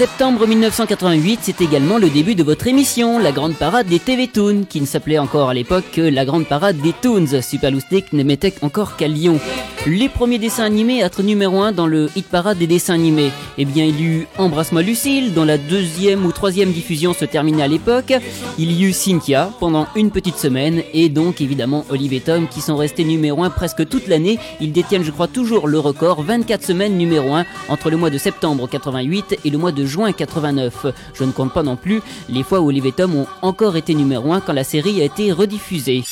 Septembre 0.00 0.46
1988, 0.46 1.40
c'est 1.42 1.60
également 1.60 1.98
le 1.98 2.08
début 2.08 2.34
de 2.34 2.42
votre 2.42 2.66
émission, 2.66 3.18
la 3.18 3.32
grande 3.32 3.54
parade 3.54 3.86
des 3.86 3.98
TV 3.98 4.28
Toons, 4.28 4.64
qui 4.66 4.80
ne 4.80 4.86
s'appelait 4.86 5.18
encore 5.18 5.50
à 5.50 5.52
l'époque 5.52 5.84
que 5.92 6.00
la 6.00 6.24
grande 6.24 6.46
parade 6.46 6.78
des 6.78 6.94
Toons. 6.94 7.42
Super 7.42 7.70
Loustic 7.70 8.14
n'émettait 8.14 8.54
encore 8.62 8.96
qu'à 8.96 9.08
Lyon. 9.08 9.38
Les 9.86 10.08
premiers 10.08 10.38
dessins 10.38 10.64
animés 10.64 11.02
à 11.02 11.06
être 11.06 11.22
numéro 11.22 11.60
1 11.62 11.72
dans 11.72 11.86
le 11.86 12.10
hit 12.16 12.26
parade 12.26 12.58
des 12.58 12.66
dessins 12.66 12.94
animés. 12.94 13.30
Eh 13.56 13.64
bien, 13.64 13.84
il 13.84 14.00
y 14.00 14.04
eut 14.04 14.26
Embrasse-moi 14.36 14.82
Lucille, 14.82 15.32
dont 15.34 15.44
la 15.44 15.56
deuxième 15.56 16.24
ou 16.24 16.32
troisième 16.32 16.72
diffusion 16.72 17.14
se 17.14 17.24
terminait 17.26 17.62
à 17.62 17.68
l'époque. 17.68 18.12
Il 18.58 18.72
y 18.72 18.84
eut 18.84 18.92
Cynthia 18.92 19.50
pendant 19.58 19.86
une 19.96 20.10
petite 20.10 20.36
semaine, 20.36 20.82
et 20.92 21.08
donc 21.08 21.40
évidemment 21.40 21.84
Olive 21.90 22.12
et 22.12 22.20
Tom 22.20 22.46
qui 22.48 22.60
sont 22.60 22.76
restés 22.76 23.04
numéro 23.04 23.42
1 23.42 23.50
presque 23.50 23.88
toute 23.88 24.06
l'année. 24.06 24.38
Ils 24.60 24.72
détiennent, 24.72 25.04
je 25.04 25.10
crois, 25.10 25.28
toujours 25.28 25.66
le 25.66 25.78
record, 25.78 26.22
24 26.22 26.62
semaines 26.62 26.96
numéro 26.96 27.34
1 27.34 27.44
entre 27.68 27.90
le 27.90 27.96
mois 27.96 28.10
de 28.10 28.18
septembre 28.18 28.68
88 28.68 29.38
et 29.44 29.50
le 29.50 29.56
mois 29.56 29.72
de 29.72 29.86
juin 29.90 30.12
89. 30.12 30.86
Je 31.12 31.24
ne 31.24 31.32
compte 31.32 31.52
pas 31.52 31.62
non 31.62 31.76
plus 31.76 32.00
les 32.30 32.42
fois 32.42 32.60
où 32.60 32.68
Olive 32.68 32.86
et 32.86 32.92
Tom 32.92 33.14
ont 33.14 33.26
encore 33.42 33.76
été 33.76 33.94
numéro 33.94 34.32
1 34.32 34.40
quand 34.40 34.54
la 34.54 34.64
série 34.64 35.02
a 35.02 35.04
été 35.04 35.32
rediffusée. 35.32 36.04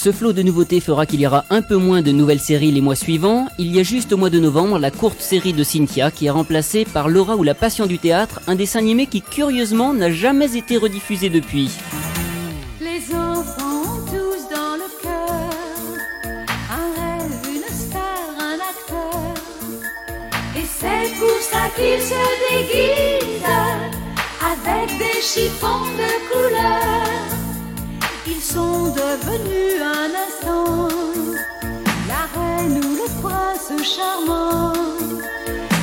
Ce 0.00 0.12
flot 0.12 0.32
de 0.32 0.42
nouveautés 0.42 0.78
fera 0.78 1.06
qu'il 1.06 1.20
y 1.20 1.26
aura 1.26 1.44
un 1.50 1.60
peu 1.60 1.74
moins 1.74 2.02
de 2.02 2.12
nouvelles 2.12 2.38
séries 2.38 2.70
les 2.70 2.80
mois 2.80 2.94
suivants. 2.94 3.48
Il 3.58 3.74
y 3.74 3.80
a 3.80 3.82
juste 3.82 4.12
au 4.12 4.16
mois 4.16 4.30
de 4.30 4.38
novembre 4.38 4.78
la 4.78 4.92
courte 4.92 5.20
série 5.20 5.52
de 5.52 5.64
Cynthia 5.64 6.12
qui 6.12 6.26
est 6.26 6.30
remplacée 6.30 6.84
par 6.84 7.08
Laura 7.08 7.34
ou 7.34 7.42
la 7.42 7.56
passion 7.56 7.86
du 7.86 7.98
théâtre, 7.98 8.40
un 8.46 8.54
dessin 8.54 8.78
animé 8.78 9.06
qui 9.06 9.22
curieusement 9.22 9.92
n'a 9.94 10.12
jamais 10.12 10.56
été 10.56 10.76
rediffusé 10.76 11.30
depuis. 11.30 11.70
Les 12.80 13.12
c'est 21.18 21.26
pour 21.26 21.40
ça 21.40 21.68
qu'ils 21.74 22.00
se 22.00 22.14
déguisent 22.50 23.44
avec 24.52 24.98
des 24.98 25.20
chiffons 25.20 25.86
de 25.96 26.10
couleur. 26.30 27.02
Ils 28.26 28.40
sont 28.40 28.88
devenus 28.88 29.80
un 29.82 30.10
instant 30.26 30.88
la 32.06 32.24
reine 32.38 32.78
ou 32.84 32.94
le 32.94 33.08
prince 33.20 33.70
charmant. 33.82 34.72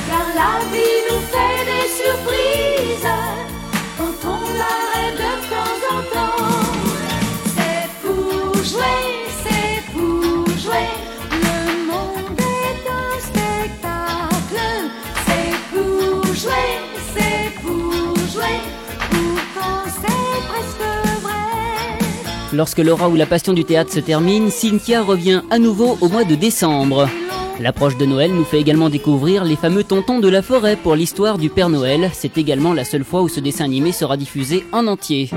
Car 0.08 0.26
la 0.34 0.64
vie 0.72 1.00
nous 1.10 1.22
fait 1.32 1.64
des 1.70 1.88
surprises 2.00 3.45
jouer, 16.46 16.78
c'est 17.14 17.60
pour 17.62 18.16
jouer. 18.32 18.60
Pourtant 19.10 19.82
c'est 20.00 20.46
presque 20.48 21.22
vrai. 21.22 21.98
Lorsque 22.52 22.78
Laura 22.78 23.08
ou 23.08 23.16
la 23.16 23.26
passion 23.26 23.52
du 23.52 23.64
théâtre 23.64 23.92
se 23.92 24.00
termine, 24.00 24.50
Cynthia 24.50 25.02
revient 25.02 25.42
à 25.50 25.58
nouveau 25.58 25.98
au 26.00 26.08
mois 26.08 26.24
de 26.24 26.34
décembre. 26.34 27.08
L'approche 27.58 27.96
de 27.96 28.04
Noël 28.04 28.32
nous 28.32 28.44
fait 28.44 28.60
également 28.60 28.90
découvrir 28.90 29.44
les 29.44 29.56
fameux 29.56 29.82
tontons 29.82 30.20
de 30.20 30.28
la 30.28 30.42
forêt 30.42 30.76
pour 30.76 30.94
l'histoire 30.94 31.38
du 31.38 31.48
Père 31.48 31.70
Noël. 31.70 32.10
C'est 32.12 32.36
également 32.36 32.74
la 32.74 32.84
seule 32.84 33.04
fois 33.04 33.22
où 33.22 33.28
ce 33.28 33.40
dessin 33.40 33.64
animé 33.64 33.92
sera 33.92 34.16
diffusé 34.18 34.66
en 34.72 34.86
entier. 34.86 35.30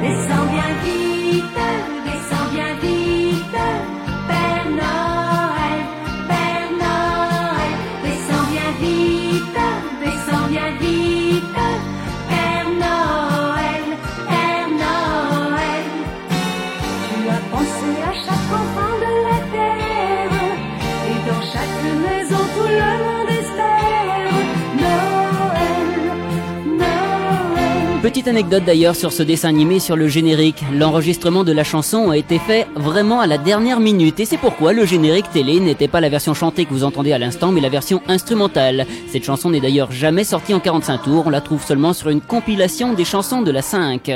Petite 28.19 28.35
anecdote 28.35 28.65
d'ailleurs 28.65 28.97
sur 28.97 29.13
ce 29.13 29.23
dessin 29.23 29.47
animé 29.47 29.79
sur 29.79 29.95
le 29.95 30.09
générique. 30.09 30.61
L'enregistrement 30.73 31.45
de 31.45 31.53
la 31.53 31.63
chanson 31.63 32.09
a 32.09 32.17
été 32.17 32.37
fait 32.37 32.67
vraiment 32.75 33.21
à 33.21 33.27
la 33.27 33.37
dernière 33.37 33.79
minute 33.79 34.19
et 34.19 34.25
c'est 34.25 34.35
pourquoi 34.35 34.73
le 34.73 34.83
générique 34.83 35.31
télé 35.31 35.61
n'était 35.61 35.87
pas 35.87 36.01
la 36.01 36.09
version 36.09 36.33
chantée 36.33 36.65
que 36.65 36.73
vous 36.73 36.83
entendez 36.83 37.13
à 37.13 37.17
l'instant 37.17 37.53
mais 37.53 37.61
la 37.61 37.69
version 37.69 38.01
instrumentale. 38.09 38.85
Cette 39.07 39.23
chanson 39.23 39.51
n'est 39.51 39.61
d'ailleurs 39.61 39.93
jamais 39.93 40.25
sortie 40.25 40.53
en 40.53 40.59
45 40.59 41.03
tours, 41.03 41.27
on 41.27 41.29
la 41.29 41.39
trouve 41.39 41.63
seulement 41.63 41.93
sur 41.93 42.09
une 42.09 42.19
compilation 42.19 42.91
des 42.91 43.05
chansons 43.05 43.41
de 43.41 43.51
la 43.51 43.61
5. 43.61 44.11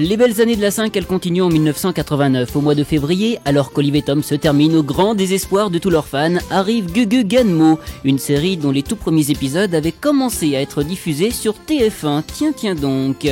Les 0.00 0.16
belles 0.16 0.40
années 0.40 0.54
de 0.54 0.62
la 0.62 0.70
5, 0.70 0.96
elles 0.96 1.06
continuent 1.06 1.42
en 1.42 1.48
1989. 1.48 2.54
Au 2.54 2.60
mois 2.60 2.76
de 2.76 2.84
février, 2.84 3.40
alors 3.44 3.72
qu'Olivier 3.72 4.02
Tom 4.02 4.22
se 4.22 4.36
termine 4.36 4.76
au 4.76 4.84
grand 4.84 5.16
désespoir 5.16 5.70
de 5.70 5.78
tous 5.78 5.90
leurs 5.90 6.06
fans, 6.06 6.36
arrive 6.50 6.92
Gugu 6.92 7.24
Ganmo, 7.24 7.80
une 8.04 8.18
série 8.20 8.56
dont 8.56 8.70
les 8.70 8.84
tout 8.84 8.94
premiers 8.94 9.32
épisodes 9.32 9.74
avaient 9.74 9.90
commencé 9.90 10.54
à 10.54 10.60
être 10.60 10.84
diffusés 10.84 11.32
sur 11.32 11.54
TF1. 11.66 12.22
Tiens, 12.32 12.52
tiens 12.54 12.76
donc. 12.76 13.26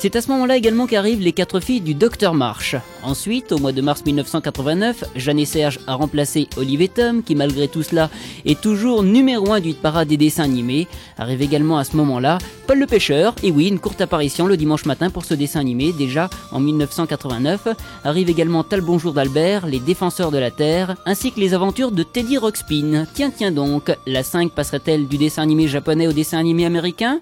C'est 0.00 0.16
à 0.16 0.22
ce 0.22 0.28
moment-là 0.28 0.56
également 0.56 0.86
qu'arrivent 0.86 1.20
les 1.20 1.32
quatre 1.32 1.60
filles 1.60 1.82
du 1.82 1.92
Docteur 1.92 2.32
March. 2.32 2.74
Ensuite, 3.02 3.52
au 3.52 3.58
mois 3.58 3.72
de 3.72 3.82
mars 3.82 4.02
1989, 4.06 5.04
Jeanne 5.14 5.38
et 5.38 5.44
Serge 5.44 5.78
a 5.86 5.92
remplacé 5.92 6.48
Olive 6.56 6.80
et 6.80 6.88
Tom, 6.88 7.22
qui 7.22 7.34
malgré 7.34 7.68
tout 7.68 7.82
cela 7.82 8.08
est 8.46 8.58
toujours 8.58 9.02
numéro 9.02 9.52
1 9.52 9.60
du 9.60 9.74
parade 9.74 10.08
des 10.08 10.16
dessins 10.16 10.44
animés. 10.44 10.88
Arrive 11.18 11.42
également 11.42 11.76
à 11.76 11.84
ce 11.84 11.98
moment-là 11.98 12.38
Paul 12.66 12.78
le 12.78 12.86
Pêcheur, 12.86 13.34
et 13.42 13.50
oui, 13.50 13.68
une 13.68 13.78
courte 13.78 14.00
apparition 14.00 14.46
le 14.46 14.56
dimanche 14.56 14.86
matin 14.86 15.10
pour 15.10 15.26
ce 15.26 15.34
dessin 15.34 15.60
animé, 15.60 15.92
déjà 15.92 16.30
en 16.50 16.60
1989. 16.60 17.68
Arrive 18.02 18.30
également 18.30 18.64
Tal 18.64 18.80
Bonjour 18.80 19.12
d'Albert, 19.12 19.66
Les 19.66 19.80
Défenseurs 19.80 20.30
de 20.30 20.38
la 20.38 20.50
Terre, 20.50 20.96
ainsi 21.04 21.30
que 21.30 21.40
les 21.40 21.52
aventures 21.52 21.92
de 21.92 22.04
Teddy 22.04 22.38
Ruxpin. 22.38 23.04
Tiens, 23.12 23.30
tiens 23.36 23.52
donc, 23.52 23.94
la 24.06 24.22
5 24.22 24.52
passerait-elle 24.52 25.08
du 25.08 25.18
dessin 25.18 25.42
animé 25.42 25.68
japonais 25.68 26.06
au 26.06 26.14
dessin 26.14 26.38
animé 26.38 26.64
américain? 26.64 27.18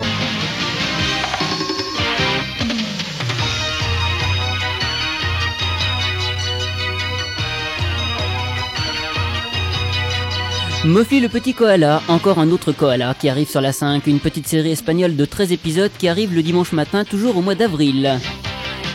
Mofi 10.88 11.20
le 11.20 11.28
petit 11.28 11.52
koala, 11.52 12.00
encore 12.08 12.38
un 12.38 12.50
autre 12.50 12.72
koala 12.72 13.12
qui 13.12 13.28
arrive 13.28 13.50
sur 13.50 13.60
la 13.60 13.72
5, 13.72 14.06
une 14.06 14.20
petite 14.20 14.46
série 14.46 14.70
espagnole 14.70 15.16
de 15.16 15.26
13 15.26 15.52
épisodes 15.52 15.90
qui 15.98 16.08
arrive 16.08 16.34
le 16.34 16.42
dimanche 16.42 16.72
matin 16.72 17.04
toujours 17.04 17.36
au 17.36 17.42
mois 17.42 17.54
d'avril. 17.54 18.18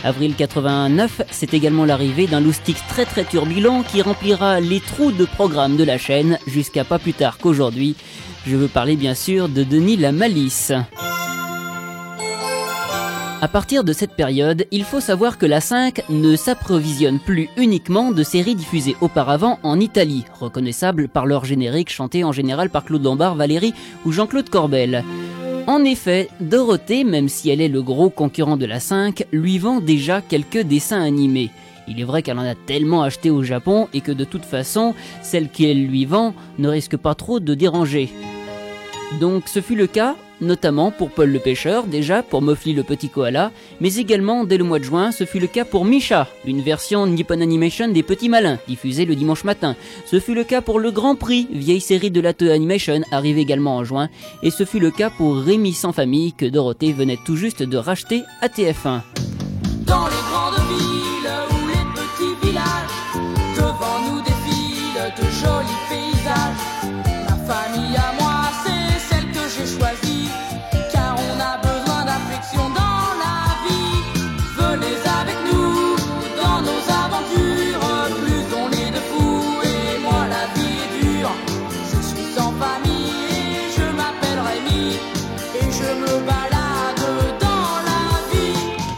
Avril 0.02 0.34
89, 0.34 1.22
c'est 1.30 1.54
également 1.54 1.84
l'arrivée 1.84 2.26
d'un 2.26 2.40
loustic 2.40 2.76
très 2.88 3.04
très 3.04 3.22
turbulent 3.22 3.84
qui 3.84 4.02
remplira 4.02 4.58
les 4.58 4.80
trous 4.80 5.12
de 5.12 5.24
programme 5.24 5.76
de 5.76 5.84
la 5.84 5.96
chaîne 5.96 6.36
jusqu'à 6.48 6.82
pas 6.82 6.98
plus 6.98 7.12
tard 7.12 7.38
qu'aujourd'hui. 7.38 7.94
Je 8.44 8.56
veux 8.56 8.66
parler 8.66 8.96
bien 8.96 9.14
sûr 9.14 9.48
de 9.48 9.62
Denis 9.62 9.96
la 9.96 10.10
Malice. 10.10 10.72
À 13.44 13.48
partir 13.48 13.84
de 13.84 13.92
cette 13.92 14.14
période, 14.14 14.64
il 14.70 14.84
faut 14.84 15.00
savoir 15.00 15.36
que 15.36 15.44
la 15.44 15.60
5 15.60 16.04
ne 16.08 16.34
s'approvisionne 16.34 17.18
plus 17.18 17.50
uniquement 17.58 18.10
de 18.10 18.22
séries 18.22 18.54
diffusées 18.54 18.96
auparavant 19.02 19.58
en 19.62 19.80
Italie, 19.80 20.24
reconnaissables 20.40 21.08
par 21.08 21.26
leur 21.26 21.44
générique 21.44 21.90
chanté 21.90 22.24
en 22.24 22.32
général 22.32 22.70
par 22.70 22.86
Claude 22.86 23.04
Lombard, 23.04 23.34
Valérie 23.34 23.74
ou 24.06 24.12
Jean-Claude 24.12 24.48
Corbel. 24.48 25.04
En 25.66 25.84
effet, 25.84 26.30
Dorothée, 26.40 27.04
même 27.04 27.28
si 27.28 27.50
elle 27.50 27.60
est 27.60 27.68
le 27.68 27.82
gros 27.82 28.08
concurrent 28.08 28.56
de 28.56 28.64
la 28.64 28.80
5, 28.80 29.26
lui 29.30 29.58
vend 29.58 29.80
déjà 29.80 30.22
quelques 30.22 30.62
dessins 30.62 31.02
animés. 31.02 31.50
Il 31.86 32.00
est 32.00 32.04
vrai 32.04 32.22
qu'elle 32.22 32.38
en 32.38 32.46
a 32.46 32.54
tellement 32.54 33.02
acheté 33.02 33.28
au 33.28 33.42
Japon 33.42 33.88
et 33.92 34.00
que 34.00 34.12
de 34.12 34.24
toute 34.24 34.46
façon, 34.46 34.94
celle 35.20 35.50
qu'elle 35.50 35.84
lui 35.84 36.06
vend 36.06 36.32
ne 36.58 36.70
risque 36.70 36.96
pas 36.96 37.14
trop 37.14 37.40
de 37.40 37.52
déranger. 37.52 38.08
Donc 39.20 39.48
ce 39.48 39.60
fut 39.60 39.76
le 39.76 39.86
cas, 39.86 40.16
notamment 40.40 40.90
pour 40.90 41.10
Paul 41.10 41.30
le 41.30 41.38
pêcheur, 41.38 41.84
déjà 41.84 42.22
pour 42.22 42.42
Mofli 42.42 42.72
le 42.72 42.82
petit 42.82 43.08
koala, 43.08 43.52
mais 43.80 43.94
également 43.96 44.44
dès 44.44 44.58
le 44.58 44.64
mois 44.64 44.78
de 44.78 44.84
juin, 44.84 45.12
ce 45.12 45.24
fut 45.24 45.40
le 45.40 45.46
cas 45.46 45.64
pour 45.64 45.84
Misha, 45.84 46.28
une 46.46 46.60
version 46.60 47.06
Nippon 47.06 47.40
Animation 47.40 47.88
des 47.88 48.02
Petits 48.02 48.28
Malins, 48.28 48.58
diffusée 48.68 49.04
le 49.04 49.14
dimanche 49.14 49.44
matin. 49.44 49.76
Ce 50.06 50.20
fut 50.20 50.34
le 50.34 50.44
cas 50.44 50.60
pour 50.60 50.80
Le 50.80 50.90
Grand 50.90 51.16
Prix, 51.16 51.48
vieille 51.50 51.80
série 51.80 52.10
de 52.10 52.20
la 52.20 52.32
Toei 52.32 52.52
Animation, 52.52 53.02
arrivée 53.10 53.42
également 53.42 53.76
en 53.76 53.84
juin, 53.84 54.08
et 54.42 54.50
ce 54.50 54.64
fut 54.64 54.80
le 54.80 54.90
cas 54.90 55.10
pour 55.10 55.36
Rémi 55.36 55.72
sans 55.72 55.92
famille 55.92 56.32
que 56.32 56.46
Dorothée 56.46 56.92
venait 56.92 57.18
tout 57.24 57.36
juste 57.36 57.62
de 57.62 57.76
racheter 57.76 58.22
à 58.40 58.48
TF1. 58.48 59.33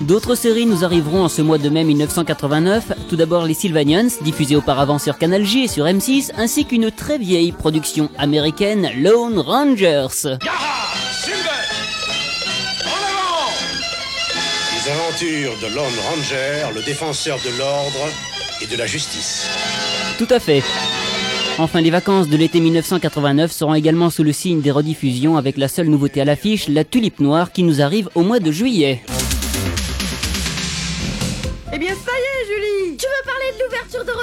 D'autres 0.06 0.36
séries 0.36 0.66
nous 0.66 0.84
arriveront 0.84 1.24
en 1.24 1.28
ce 1.28 1.42
mois 1.42 1.58
de 1.58 1.68
mai 1.68 1.82
1989. 1.82 2.92
Tout 3.08 3.16
d'abord 3.16 3.44
les 3.44 3.54
Sylvanians, 3.54 4.06
diffusés 4.22 4.54
auparavant 4.54 5.00
sur 5.00 5.18
Canal 5.18 5.44
J 5.44 5.64
et 5.64 5.68
sur 5.68 5.84
M6, 5.84 6.30
ainsi 6.36 6.64
qu'une 6.64 6.92
très 6.92 7.18
vieille 7.18 7.50
production 7.50 8.08
américaine, 8.16 8.88
Lone 8.96 9.40
Rangers. 9.40 10.38
Les 14.74 14.92
aventures 14.92 15.54
de 15.60 15.74
Lone 15.74 15.98
Ranger, 16.08 16.72
le 16.72 16.82
défenseur 16.82 17.38
de 17.38 17.58
l'ordre 17.58 18.08
et 18.62 18.66
de 18.66 18.76
la 18.76 18.86
justice. 18.86 19.48
Tout 20.18 20.28
à 20.30 20.38
fait. 20.38 20.62
Enfin, 21.58 21.80
les 21.80 21.90
vacances 21.90 22.28
de 22.28 22.36
l'été 22.36 22.60
1989 22.60 23.50
seront 23.50 23.74
également 23.74 24.10
sous 24.10 24.22
le 24.22 24.32
signe 24.32 24.60
des 24.60 24.70
rediffusions 24.70 25.36
avec 25.36 25.56
la 25.56 25.66
seule 25.66 25.88
nouveauté 25.88 26.20
à 26.20 26.24
l'affiche, 26.24 26.68
la 26.68 26.84
tulipe 26.84 27.18
noire 27.18 27.50
qui 27.50 27.64
nous 27.64 27.82
arrive 27.82 28.08
au 28.14 28.22
mois 28.22 28.38
de 28.38 28.52
juillet. 28.52 29.02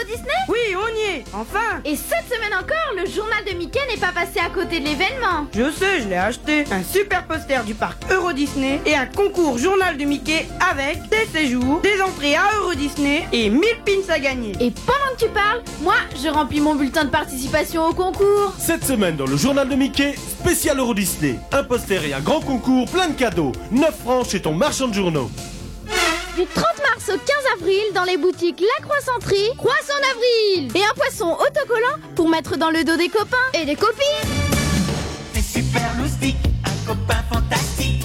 Disney? 0.06 0.30
Oui, 0.50 0.60
on 0.76 0.96
y 0.98 1.18
est 1.18 1.24
Enfin 1.34 1.82
Et 1.86 1.96
cette 1.96 2.26
semaine 2.34 2.54
encore, 2.54 2.94
le 2.98 3.10
journal 3.10 3.44
de 3.46 3.58
Mickey 3.58 3.80
n'est 3.89 4.00
pas 4.00 4.12
passé 4.12 4.39
à 4.39 4.50
côté 4.50 4.80
de 4.80 4.86
l'événement. 4.86 5.48
Je 5.56 5.72
sais, 5.72 6.02
je 6.02 6.08
l'ai 6.08 6.16
acheté. 6.18 6.66
Un 6.72 6.84
super 6.84 7.26
poster 7.26 7.63
du 7.63 7.74
parc 7.74 8.04
Euro 8.12 8.34
Disney 8.34 8.80
et 8.86 8.96
un 8.96 9.06
concours 9.06 9.58
journal 9.58 9.98
de 9.98 10.06
Mickey 10.06 10.48
avec 10.72 11.00
des 11.10 11.26
séjours, 11.32 11.82
des 11.82 12.02
entrées 12.02 12.36
à 12.36 12.44
Euro 12.60 12.74
Disney 12.74 13.26
et 13.32 13.50
1000 13.50 13.62
pins 13.86 14.13
à 14.13 14.20
gagner. 14.20 14.52
Et 14.60 14.72
pendant 14.72 15.16
que 15.18 15.26
tu 15.26 15.30
parles, 15.30 15.62
moi, 15.82 15.96
je 16.22 16.30
remplis 16.30 16.60
mon 16.62 16.76
bulletin 16.76 17.06
de 17.06 17.10
participation 17.10 17.86
au 17.88 17.94
concours. 17.94 18.54
Cette 18.58 18.84
semaine 18.86 19.16
dans 19.16 19.28
le 19.28 19.38
journal 19.38 19.68
de 19.70 19.76
Mickey, 19.76 20.16
spécial 20.42 20.78
Euro 20.80 20.94
Disney. 20.94 21.39
Un 21.52 21.63
poster 21.63 22.04
et 22.06 22.13
un 22.13 22.20
grand 22.22 22.42
concours, 22.42 22.89
plein 22.89 23.08
de 23.10 23.13
cadeaux. 23.13 23.52
9 23.72 23.96
francs 24.04 24.30
chez 24.30 24.42
ton 24.42 24.54
marchand 24.54 24.88
de 24.88 24.94
journaux. 24.94 25.30
Du 26.36 26.48
30 26.48 26.65
mars 26.80 27.10
au 27.10 27.12
15 27.12 27.22
avril, 27.60 27.84
dans 27.93 28.06
les 28.06 28.17
boutiques 28.17 28.60
La 28.60 28.84
Croissanterie, 28.84 29.56
Croissant 29.56 29.93
d'avril 30.02 30.72
Et 30.74 30.84
un 30.84 30.93
poisson 30.96 31.28
autocollant 31.28 31.96
pour 32.15 32.28
mettre 32.28 32.58
dans 32.58 32.72
le 32.72 32.84
dos 32.84 32.98
des 32.98 33.08
copains 33.08 33.38
et 33.54 33.65
des 33.65 33.76
copines. 33.76 34.02
C'est 35.34 35.60
super 35.60 35.96
loustique, 36.02 36.38
un 36.65 36.88
copain 36.88 37.22
fantastique. 37.32 38.04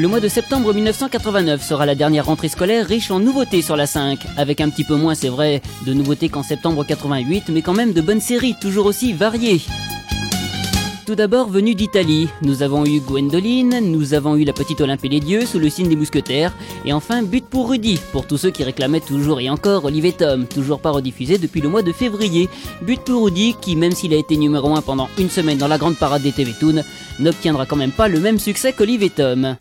Le 0.00 0.08
mois 0.08 0.18
de 0.18 0.28
septembre 0.28 0.74
1989 0.74 1.62
sera 1.62 1.86
la 1.86 1.94
dernière 1.94 2.26
rentrée 2.26 2.48
scolaire 2.48 2.86
riche 2.86 3.12
en 3.12 3.20
nouveautés 3.20 3.62
sur 3.62 3.76
la 3.76 3.86
5, 3.86 4.18
avec 4.36 4.60
un 4.60 4.68
petit 4.68 4.84
peu 4.84 4.96
moins, 4.96 5.14
c'est 5.14 5.28
vrai, 5.28 5.62
de 5.86 5.94
nouveautés 5.94 6.28
qu'en 6.28 6.42
septembre 6.42 6.84
88, 6.84 7.50
mais 7.50 7.62
quand 7.62 7.72
même 7.72 7.92
de 7.92 8.00
bonnes 8.00 8.20
séries, 8.20 8.56
toujours 8.60 8.86
aussi 8.86 9.12
variées. 9.12 9.60
Tout 11.06 11.14
d'abord 11.14 11.48
venu 11.48 11.76
d'Italie, 11.76 12.28
nous 12.42 12.64
avons 12.64 12.84
eu 12.84 12.98
Gwendoline, 12.98 13.78
nous 13.80 14.12
avons 14.12 14.34
eu 14.34 14.42
la 14.42 14.52
petite 14.52 14.80
Olympe 14.80 15.04
et 15.04 15.08
les 15.08 15.20
dieux 15.20 15.46
sous 15.46 15.60
le 15.60 15.70
signe 15.70 15.88
des 15.88 15.94
mousquetaires, 15.94 16.52
et 16.84 16.92
enfin 16.92 17.22
But 17.22 17.46
pour 17.46 17.70
Rudy, 17.70 18.00
pour 18.10 18.26
tous 18.26 18.38
ceux 18.38 18.50
qui 18.50 18.64
réclamaient 18.64 18.98
toujours 18.98 19.38
et 19.38 19.48
encore 19.48 19.84
Olivier 19.84 20.10
Tom, 20.10 20.46
toujours 20.46 20.80
pas 20.80 20.90
rediffusé 20.90 21.38
depuis 21.38 21.60
le 21.60 21.68
mois 21.68 21.82
de 21.82 21.92
février. 21.92 22.48
But 22.82 23.02
pour 23.02 23.24
Rudy, 23.26 23.54
qui 23.60 23.76
même 23.76 23.92
s'il 23.92 24.14
a 24.14 24.16
été 24.16 24.36
numéro 24.36 24.74
1 24.74 24.82
pendant 24.82 25.08
une 25.16 25.30
semaine 25.30 25.58
dans 25.58 25.68
la 25.68 25.78
grande 25.78 25.96
parade 25.96 26.22
des 26.22 26.32
TV 26.32 26.52
Toon, 26.58 26.82
n'obtiendra 27.20 27.66
quand 27.66 27.76
même 27.76 27.92
pas 27.92 28.08
le 28.08 28.18
même 28.18 28.40
succès 28.40 28.72
qu'Olivier 28.72 29.10
Tom. 29.10 29.56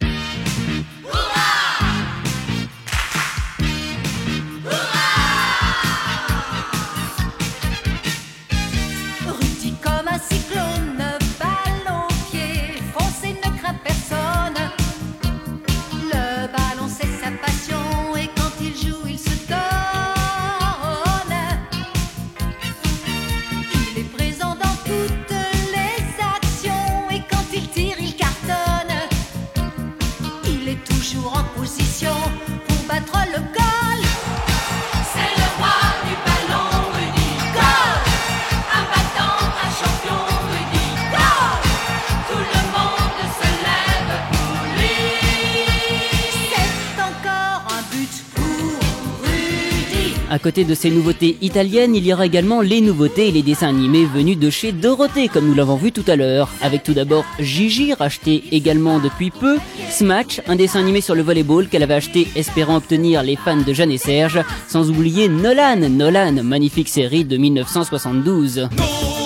Côté 50.45 50.63
de 50.63 50.75
ces 50.75 50.91
nouveautés 50.91 51.37
italiennes, 51.41 51.95
il 51.95 52.05
y 52.05 52.13
aura 52.13 52.27
également 52.27 52.61
les 52.61 52.79
nouveautés 52.79 53.29
et 53.29 53.31
les 53.31 53.41
dessins 53.41 53.69
animés 53.69 54.05
venus 54.05 54.37
de 54.37 54.51
chez 54.51 54.73
Dorothée, 54.73 55.27
comme 55.27 55.47
nous 55.47 55.55
l'avons 55.55 55.75
vu 55.75 55.91
tout 55.91 56.03
à 56.05 56.15
l'heure. 56.15 56.51
Avec 56.61 56.83
tout 56.83 56.93
d'abord 56.93 57.25
Gigi, 57.39 57.95
racheté 57.95 58.43
également 58.51 58.99
depuis 58.99 59.31
peu, 59.31 59.57
Smash, 59.89 60.41
un 60.45 60.55
dessin 60.55 60.81
animé 60.81 61.01
sur 61.01 61.15
le 61.15 61.23
volleyball 61.23 61.67
qu'elle 61.67 61.81
avait 61.81 61.95
acheté 61.95 62.27
espérant 62.35 62.75
obtenir 62.75 63.23
les 63.23 63.37
fans 63.37 63.57
de 63.57 63.73
Jeanne 63.73 63.89
et 63.89 63.97
Serge, 63.97 64.39
sans 64.67 64.91
oublier 64.91 65.29
Nolan, 65.29 65.89
Nolan, 65.89 66.43
magnifique 66.43 66.89
série 66.89 67.25
de 67.25 67.37
1972. 67.37 68.69
Nolan. 68.69 69.24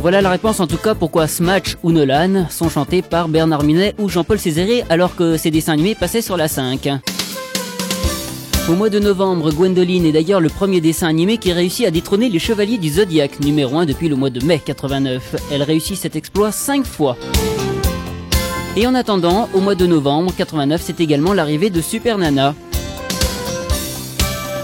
Voilà 0.00 0.22
la 0.22 0.30
réponse 0.30 0.60
en 0.60 0.66
tout 0.66 0.78
cas 0.78 0.94
pourquoi 0.94 1.26
Smash 1.26 1.76
ou 1.82 1.92
Nolan 1.92 2.46
sont 2.48 2.70
chantés 2.70 3.02
par 3.02 3.28
Bernard 3.28 3.64
Minet 3.64 3.94
ou 3.98 4.08
Jean-Paul 4.08 4.38
Césaire 4.38 4.86
alors 4.88 5.14
que 5.14 5.36
ces 5.36 5.50
dessins 5.50 5.74
animés 5.74 5.94
passaient 5.94 6.22
sur 6.22 6.38
la 6.38 6.48
5. 6.48 6.88
Au 8.70 8.72
mois 8.72 8.88
de 8.88 8.98
novembre, 8.98 9.52
Gwendoline 9.52 10.06
est 10.06 10.12
d'ailleurs 10.12 10.40
le 10.40 10.48
premier 10.48 10.80
dessin 10.80 11.06
animé 11.06 11.36
qui 11.36 11.52
réussit 11.52 11.86
à 11.86 11.90
détrôner 11.90 12.30
les 12.30 12.38
Chevaliers 12.38 12.78
du 12.78 12.88
Zodiaque, 12.88 13.40
numéro 13.40 13.76
1 13.76 13.84
depuis 13.84 14.08
le 14.08 14.16
mois 14.16 14.30
de 14.30 14.42
mai 14.42 14.58
89. 14.64 15.36
Elle 15.52 15.62
réussit 15.62 15.98
cet 15.98 16.16
exploit 16.16 16.50
5 16.50 16.86
fois. 16.86 17.18
Et 18.76 18.86
en 18.86 18.94
attendant, 18.94 19.50
au 19.52 19.60
mois 19.60 19.74
de 19.74 19.84
novembre 19.84 20.32
89, 20.34 20.80
c'est 20.82 21.00
également 21.00 21.34
l'arrivée 21.34 21.68
de 21.68 21.82
Super 21.82 22.16
Nana. 22.16 22.54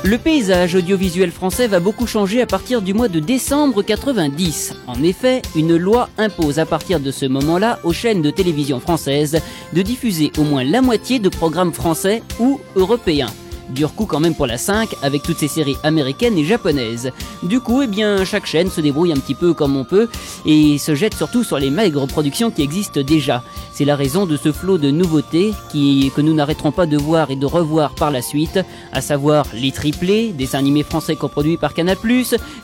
Le 0.07 0.19
paysage 0.19 0.77
audiovisuel 0.77 1.33
français 1.33 1.66
va 1.66 1.81
beaucoup 1.81 2.07
changer 2.07 2.40
à 2.40 2.47
partir 2.47 2.81
du 2.81 2.95
mois 2.95 3.09
de 3.09 3.19
décembre 3.19 3.83
90. 3.83 4.77
En 4.87 5.03
effet, 5.03 5.42
une 5.57 5.77
loi 5.77 6.11
impose 6.16 6.61
à 6.61 6.64
partir 6.64 7.01
de 7.01 7.11
ce 7.11 7.27
moment-là 7.27 7.81
aux 7.83 7.92
chaînes 7.92 8.23
de 8.23 8.31
télévision 8.31 8.79
françaises 8.79 9.40
de 9.73 9.83
diffuser 9.83 10.31
au 10.38 10.45
moins 10.45 10.62
la 10.62 10.81
moitié 10.81 11.19
de 11.19 11.29
programmes 11.29 11.73
français 11.73 12.23
ou 12.38 12.61
européens. 12.77 13.33
Dur 13.71 13.95
coup 13.95 14.07
quand 14.07 14.21
même 14.21 14.35
pour 14.35 14.47
la 14.47 14.59
5 14.59 14.95
avec 15.03 15.23
toutes 15.23 15.39
ces 15.39 15.49
séries 15.49 15.77
américaines 15.83 16.39
et 16.39 16.45
japonaises. 16.45 17.11
Du 17.43 17.61
coup, 17.61 17.83
eh 17.83 17.87
bien, 17.87 18.25
chaque 18.25 18.47
chaîne 18.47 18.71
se 18.71 18.81
débrouille 18.81 19.13
un 19.13 19.17
petit 19.17 19.35
peu 19.35 19.55
comme 19.55 19.77
on 19.77 19.85
peut 19.85 20.09
et 20.45 20.79
se 20.79 20.95
jette 20.95 21.15
surtout 21.15 21.43
sur 21.43 21.59
les 21.59 21.71
maigres 21.71 22.07
productions 22.07 22.51
qui 22.51 22.63
existent 22.63 23.01
déjà. 23.01 23.43
C'est 23.73 23.85
la 23.85 23.97
raison 23.97 24.25
de 24.25 24.37
ce 24.37 24.53
flot 24.53 24.79
de 24.79 24.91
nouveautés 24.91 25.53
que 25.73 26.21
nous 26.21 26.33
n'arrêterons 26.33 26.73
pas 26.73 26.87
de 26.87 26.97
voir 26.97 27.31
et 27.31 27.37
de 27.37 27.45
revoir 27.45 27.95
par 27.95 28.11
la 28.11 28.23
suite, 28.23 28.61
à 28.93 29.01
savoir 29.01 29.47
les 29.53 29.73
triplés, 29.73 30.33
dessins 30.33 30.59
animés 30.59 30.85
français 30.85 31.17
coproduits 31.17 31.57
par 31.57 31.75
Canal+, 31.75 31.97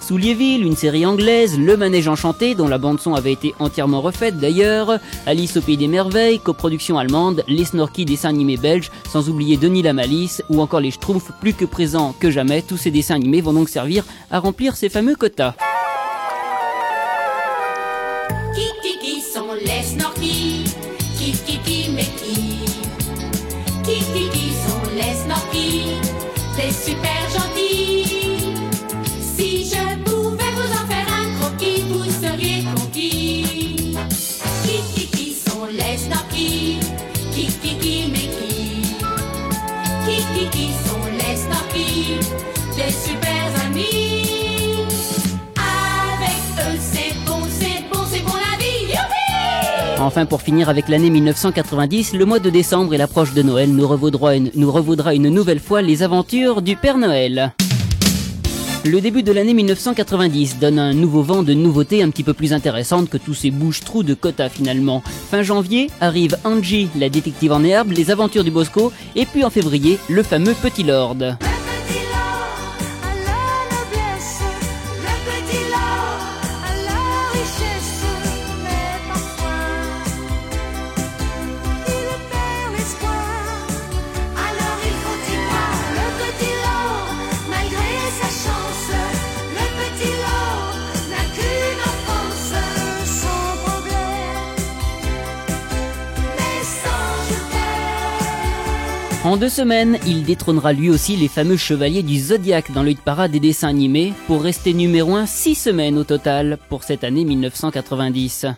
Souliéville, 0.00 0.64
une 0.64 0.76
série 0.76 1.04
anglaise, 1.04 1.58
Le 1.58 1.76
Manège 1.76 2.08
Enchanté, 2.08 2.54
dont 2.54 2.68
la 2.68 2.78
bande-son 2.78 3.14
avait 3.14 3.32
été 3.32 3.54
entièrement 3.58 4.00
refaite 4.00 4.38
d'ailleurs, 4.38 4.98
Alice 5.26 5.56
au 5.56 5.60
Pays 5.60 5.76
des 5.76 5.88
Merveilles, 5.88 6.38
coproduction 6.38 6.96
allemande, 6.96 7.44
Les 7.48 7.64
Snorky, 7.64 8.04
dessins 8.04 8.30
animés 8.30 8.56
belges, 8.56 8.90
sans 9.10 9.28
oublier 9.28 9.56
Denis 9.56 9.82
la 9.82 9.92
Malice, 9.92 10.42
ou 10.48 10.62
encore 10.62 10.80
les 10.80 10.91
Schtroumpfs 10.92 11.32
plus 11.40 11.54
que 11.54 11.64
présents 11.64 12.14
que 12.20 12.30
jamais, 12.30 12.62
tous 12.62 12.76
ces 12.76 12.90
dessins 12.90 13.14
animés 13.14 13.40
vont 13.40 13.54
donc 13.54 13.68
servir 13.68 14.04
à 14.30 14.38
remplir 14.38 14.76
ces 14.76 14.88
fameux 14.88 15.16
quotas. 15.16 15.54
Enfin, 50.02 50.26
pour 50.26 50.42
finir 50.42 50.68
avec 50.68 50.88
l'année 50.88 51.10
1990, 51.10 52.14
le 52.14 52.24
mois 52.24 52.40
de 52.40 52.50
décembre 52.50 52.92
et 52.92 52.98
l'approche 52.98 53.34
de 53.34 53.42
Noël 53.42 53.70
nous 53.70 53.86
revaudra, 53.86 54.34
une, 54.34 55.28
nouvelle 55.28 55.60
fois 55.60 55.80
les 55.80 56.02
aventures 56.02 56.60
du 56.60 56.74
Père 56.74 56.98
Noël. 56.98 57.52
Le 58.84 59.00
début 59.00 59.22
de 59.22 59.30
l'année 59.30 59.54
1990 59.54 60.58
donne 60.58 60.80
un 60.80 60.92
nouveau 60.92 61.22
vent 61.22 61.44
de 61.44 61.54
nouveautés 61.54 62.02
un 62.02 62.10
petit 62.10 62.24
peu 62.24 62.34
plus 62.34 62.52
intéressantes 62.52 63.10
que 63.10 63.16
tous 63.16 63.34
ces 63.34 63.52
bouches-trous 63.52 64.02
de 64.02 64.14
quotas 64.14 64.48
finalement. 64.48 65.04
Fin 65.30 65.42
janvier 65.42 65.88
arrive 66.00 66.36
Angie, 66.42 66.88
la 66.98 67.08
détective 67.08 67.52
en 67.52 67.62
herbe, 67.62 67.92
les 67.92 68.10
aventures 68.10 68.42
du 68.42 68.50
Bosco, 68.50 68.92
et 69.14 69.24
puis 69.24 69.44
en 69.44 69.50
février, 69.50 70.00
le 70.08 70.24
fameux 70.24 70.54
Petit 70.54 70.82
Lord. 70.82 71.36
En 99.32 99.38
deux 99.38 99.48
semaines, 99.48 99.98
il 100.06 100.24
détrônera 100.24 100.74
lui 100.74 100.90
aussi 100.90 101.16
les 101.16 101.26
fameux 101.26 101.56
chevaliers 101.56 102.02
du 102.02 102.18
Zodiac 102.18 102.70
dans 102.70 102.82
le 102.82 102.90
hit 102.90 103.00
parade 103.00 103.30
des 103.30 103.40
dessins 103.40 103.68
animés 103.68 104.12
pour 104.26 104.42
rester 104.42 104.74
numéro 104.74 105.16
1 105.16 105.24
six 105.24 105.54
semaines 105.54 105.96
au 105.96 106.04
total 106.04 106.58
pour 106.68 106.82
cette 106.84 107.02
année 107.02 107.24
1990. 107.24 108.48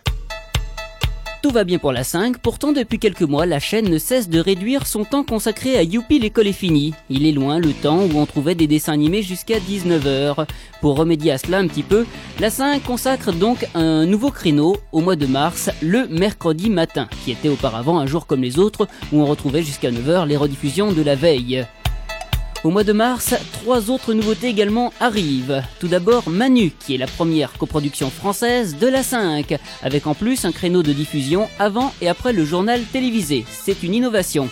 Tout 1.44 1.50
va 1.50 1.64
bien 1.64 1.78
pour 1.78 1.92
la 1.92 2.04
5, 2.04 2.38
pourtant 2.38 2.72
depuis 2.72 2.98
quelques 2.98 3.20
mois, 3.20 3.44
la 3.44 3.60
chaîne 3.60 3.90
ne 3.90 3.98
cesse 3.98 4.30
de 4.30 4.40
réduire 4.40 4.86
son 4.86 5.04
temps 5.04 5.24
consacré 5.24 5.76
à 5.76 5.82
Youpi 5.82 6.18
l'école 6.18 6.46
est 6.46 6.52
finie. 6.52 6.94
Il 7.10 7.26
est 7.26 7.32
loin 7.32 7.58
le 7.58 7.74
temps 7.74 7.98
où 7.98 8.16
on 8.16 8.24
trouvait 8.24 8.54
des 8.54 8.66
dessins 8.66 8.94
animés 8.94 9.20
jusqu'à 9.20 9.58
19h. 9.58 10.46
Pour 10.80 10.96
remédier 10.96 11.32
à 11.32 11.36
cela 11.36 11.58
un 11.58 11.66
petit 11.66 11.82
peu, 11.82 12.06
la 12.40 12.48
5 12.48 12.82
consacre 12.82 13.30
donc 13.30 13.68
un 13.74 14.06
nouveau 14.06 14.30
créneau 14.30 14.78
au 14.90 15.02
mois 15.02 15.16
de 15.16 15.26
mars, 15.26 15.68
le 15.82 16.08
mercredi 16.08 16.70
matin, 16.70 17.08
qui 17.26 17.32
était 17.32 17.50
auparavant 17.50 17.98
un 17.98 18.06
jour 18.06 18.26
comme 18.26 18.40
les 18.40 18.58
autres 18.58 18.88
où 19.12 19.20
on 19.20 19.26
retrouvait 19.26 19.62
jusqu'à 19.62 19.90
9h 19.90 20.26
les 20.26 20.38
rediffusions 20.38 20.92
de 20.92 21.02
la 21.02 21.14
veille. 21.14 21.66
Au 22.64 22.70
mois 22.70 22.82
de 22.82 22.94
mars, 22.94 23.34
trois 23.52 23.90
autres 23.90 24.14
nouveautés 24.14 24.48
également 24.48 24.90
arrivent. 24.98 25.62
Tout 25.80 25.88
d'abord 25.88 26.30
Manu, 26.30 26.72
qui 26.80 26.94
est 26.94 26.98
la 26.98 27.06
première 27.06 27.52
coproduction 27.52 28.08
française 28.08 28.78
de 28.78 28.86
la 28.86 29.02
5, 29.02 29.58
avec 29.82 30.06
en 30.06 30.14
plus 30.14 30.46
un 30.46 30.52
créneau 30.52 30.82
de 30.82 30.94
diffusion 30.94 31.46
avant 31.58 31.92
et 32.00 32.08
après 32.08 32.32
le 32.32 32.46
journal 32.46 32.80
télévisé. 32.90 33.44
C'est 33.50 33.82
une 33.82 33.92
innovation. 33.92 34.48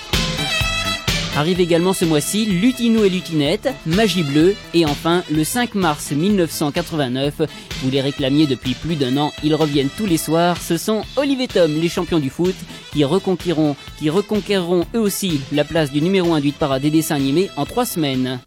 Arrive 1.34 1.60
également 1.60 1.94
ce 1.94 2.04
mois-ci 2.04 2.44
Lutino 2.44 3.04
et 3.04 3.08
Lutinette, 3.08 3.70
Magie 3.86 4.22
Bleue 4.22 4.54
et 4.74 4.84
enfin 4.84 5.24
le 5.30 5.44
5 5.44 5.74
mars 5.74 6.10
1989, 6.10 7.40
vous 7.82 7.90
les 7.90 8.02
réclamiez 8.02 8.46
depuis 8.46 8.74
plus 8.74 8.96
d'un 8.96 9.16
an, 9.16 9.32
ils 9.42 9.54
reviennent 9.54 9.88
tous 9.96 10.04
les 10.04 10.18
soirs, 10.18 10.58
ce 10.60 10.76
sont 10.76 11.02
Olivier 11.16 11.48
Tom, 11.48 11.80
les 11.80 11.88
champions 11.88 12.18
du 12.18 12.28
foot, 12.28 12.54
qui 12.92 13.04
reconquériront, 13.04 13.76
qui 13.98 14.10
reconquériront 14.10 14.86
eux 14.94 15.00
aussi 15.00 15.40
la 15.52 15.64
place 15.64 15.90
du 15.90 16.02
numéro 16.02 16.34
1 16.34 16.40
du 16.40 16.52
parade 16.52 16.82
des 16.82 16.90
dessins 16.90 17.16
animés 17.16 17.50
en 17.56 17.64
trois 17.64 17.86
semaines. 17.86 18.40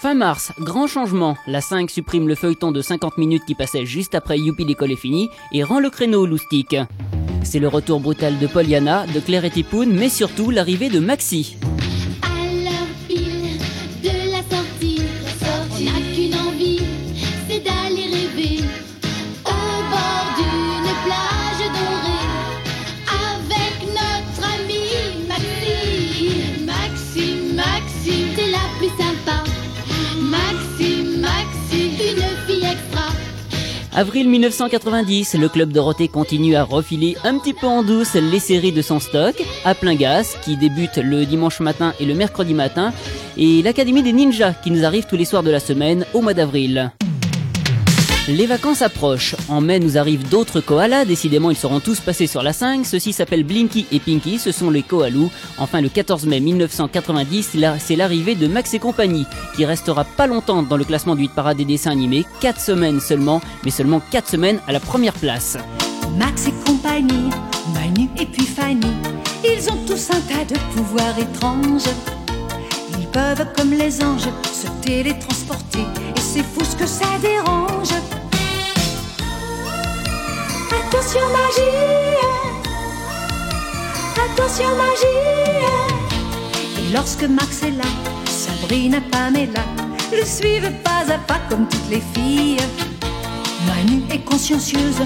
Fin 0.00 0.14
mars, 0.14 0.52
grand 0.60 0.86
changement, 0.86 1.36
la 1.48 1.60
5 1.60 1.90
supprime 1.90 2.28
le 2.28 2.36
feuilleton 2.36 2.70
de 2.70 2.80
50 2.80 3.18
minutes 3.18 3.44
qui 3.46 3.56
passait 3.56 3.84
juste 3.84 4.14
après 4.14 4.38
Youpi 4.38 4.64
l'école 4.64 4.92
est 4.92 4.96
finie 4.96 5.28
et 5.52 5.64
rend 5.64 5.80
le 5.80 5.90
créneau 5.90 6.22
au 6.22 6.26
loustic. 6.26 6.76
C'est 7.42 7.58
le 7.58 7.68
retour 7.68 7.98
brutal 7.98 8.38
de 8.38 8.46
Pollyanna, 8.46 9.06
de 9.06 9.20
Claire 9.20 9.44
et 9.44 9.50
Tipoun, 9.50 9.92
mais 9.92 10.08
surtout 10.08 10.50
l'arrivée 10.50 10.88
de 10.88 11.00
Maxi. 11.00 11.56
Avril 33.98 34.28
1990, 34.28 35.34
le 35.34 35.48
club 35.48 35.72
Dorothée 35.72 36.06
continue 36.06 36.54
à 36.54 36.62
refiler 36.62 37.16
un 37.24 37.36
petit 37.36 37.52
peu 37.52 37.66
en 37.66 37.82
douce 37.82 38.14
les 38.14 38.38
séries 38.38 38.70
de 38.70 38.80
son 38.80 39.00
stock, 39.00 39.34
à 39.64 39.74
plein 39.74 39.96
gaz, 39.96 40.36
qui 40.40 40.56
débute 40.56 40.98
le 40.98 41.26
dimanche 41.26 41.58
matin 41.58 41.92
et 41.98 42.04
le 42.04 42.14
mercredi 42.14 42.54
matin, 42.54 42.92
et 43.36 43.60
l'Académie 43.60 44.04
des 44.04 44.12
Ninjas, 44.12 44.54
qui 44.62 44.70
nous 44.70 44.84
arrive 44.84 45.06
tous 45.06 45.16
les 45.16 45.24
soirs 45.24 45.42
de 45.42 45.50
la 45.50 45.58
semaine 45.58 46.06
au 46.14 46.20
mois 46.20 46.32
d'avril. 46.32 46.92
Les 48.28 48.44
vacances 48.44 48.82
approchent. 48.82 49.34
En 49.48 49.62
mai 49.62 49.80
nous 49.80 49.96
arrivent 49.96 50.28
d'autres 50.28 50.60
koalas. 50.60 51.06
Décidément, 51.06 51.50
ils 51.50 51.56
seront 51.56 51.80
tous 51.80 52.00
passés 52.00 52.26
sur 52.26 52.42
la 52.42 52.52
5. 52.52 52.84
Ceux-ci 52.84 53.14
s'appellent 53.14 53.42
Blinky 53.42 53.86
et 53.90 54.00
Pinky. 54.00 54.38
Ce 54.38 54.52
sont 54.52 54.68
les 54.68 54.82
koalous. 54.82 55.30
Enfin, 55.56 55.80
le 55.80 55.88
14 55.88 56.26
mai 56.26 56.38
1990, 56.38 57.54
là, 57.54 57.76
c'est 57.78 57.96
l'arrivée 57.96 58.34
de 58.34 58.46
Max 58.46 58.74
et 58.74 58.78
compagnie, 58.78 59.24
qui 59.56 59.64
restera 59.64 60.04
pas 60.04 60.26
longtemps 60.26 60.62
dans 60.62 60.76
le 60.76 60.84
classement 60.84 61.16
du 61.16 61.24
hit 61.24 61.32
parade 61.34 61.56
des 61.56 61.64
dessins 61.64 61.90
animés. 61.90 62.26
4 62.40 62.60
semaines 62.60 63.00
seulement, 63.00 63.40
mais 63.64 63.70
seulement 63.70 64.02
4 64.10 64.28
semaines 64.28 64.60
à 64.68 64.72
la 64.72 64.80
première 64.80 65.14
place. 65.14 65.56
Max 66.18 66.48
et 66.48 66.54
compagnie, 66.66 67.30
Manu 67.72 68.10
et 68.18 68.26
puis 68.26 68.44
Fanny, 68.44 68.92
ils 69.42 69.70
ont 69.70 69.78
tous 69.86 70.10
un 70.10 70.20
tas 70.20 70.44
de 70.44 70.58
pouvoirs 70.74 71.18
étranges. 71.18 71.88
Ils 72.98 73.06
peuvent, 73.06 73.46
comme 73.56 73.72
les 73.72 74.02
anges, 74.02 74.28
se 74.52 74.68
télétransporter, 74.86 75.86
et 76.14 76.20
c'est 76.20 76.44
fou 76.44 76.62
ce 76.62 76.76
que 76.76 76.86
ça 76.86 77.06
dérange. 77.22 77.88
Attention 81.08 81.32
magie, 81.32 81.62
attention 84.26 84.76
magie. 84.76 85.06
Et 86.78 86.92
lorsque 86.92 87.22
Max 87.22 87.62
est 87.62 87.70
là, 87.70 87.84
Sabrina, 88.26 89.00
Pamela 89.10 89.64
le 90.12 90.22
suivent 90.26 90.70
pas 90.84 91.10
à 91.10 91.16
pas 91.16 91.40
comme 91.48 91.66
toutes 91.66 91.88
les 91.88 92.02
filles. 92.12 92.58
Manu 93.66 94.02
est 94.10 94.22
consciencieuse, 94.22 95.00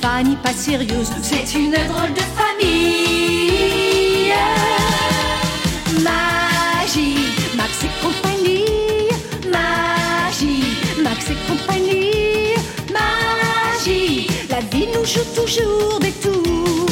Fanny 0.00 0.36
pas 0.36 0.52
sérieuse. 0.52 1.10
C'est 1.20 1.58
une 1.58 1.72
drôle 1.72 2.14
de 2.14 2.22
famille. 2.38 4.32
Magie, 6.00 7.26
Max 7.56 7.72
et 7.82 7.90
compagnie. 8.00 8.66
Magie, 9.50 10.76
Max 11.02 11.28
et 11.28 11.36
compagnie. 11.48 12.19
Toujours 15.02 15.98
des 15.98 16.12
tours. 16.12 16.86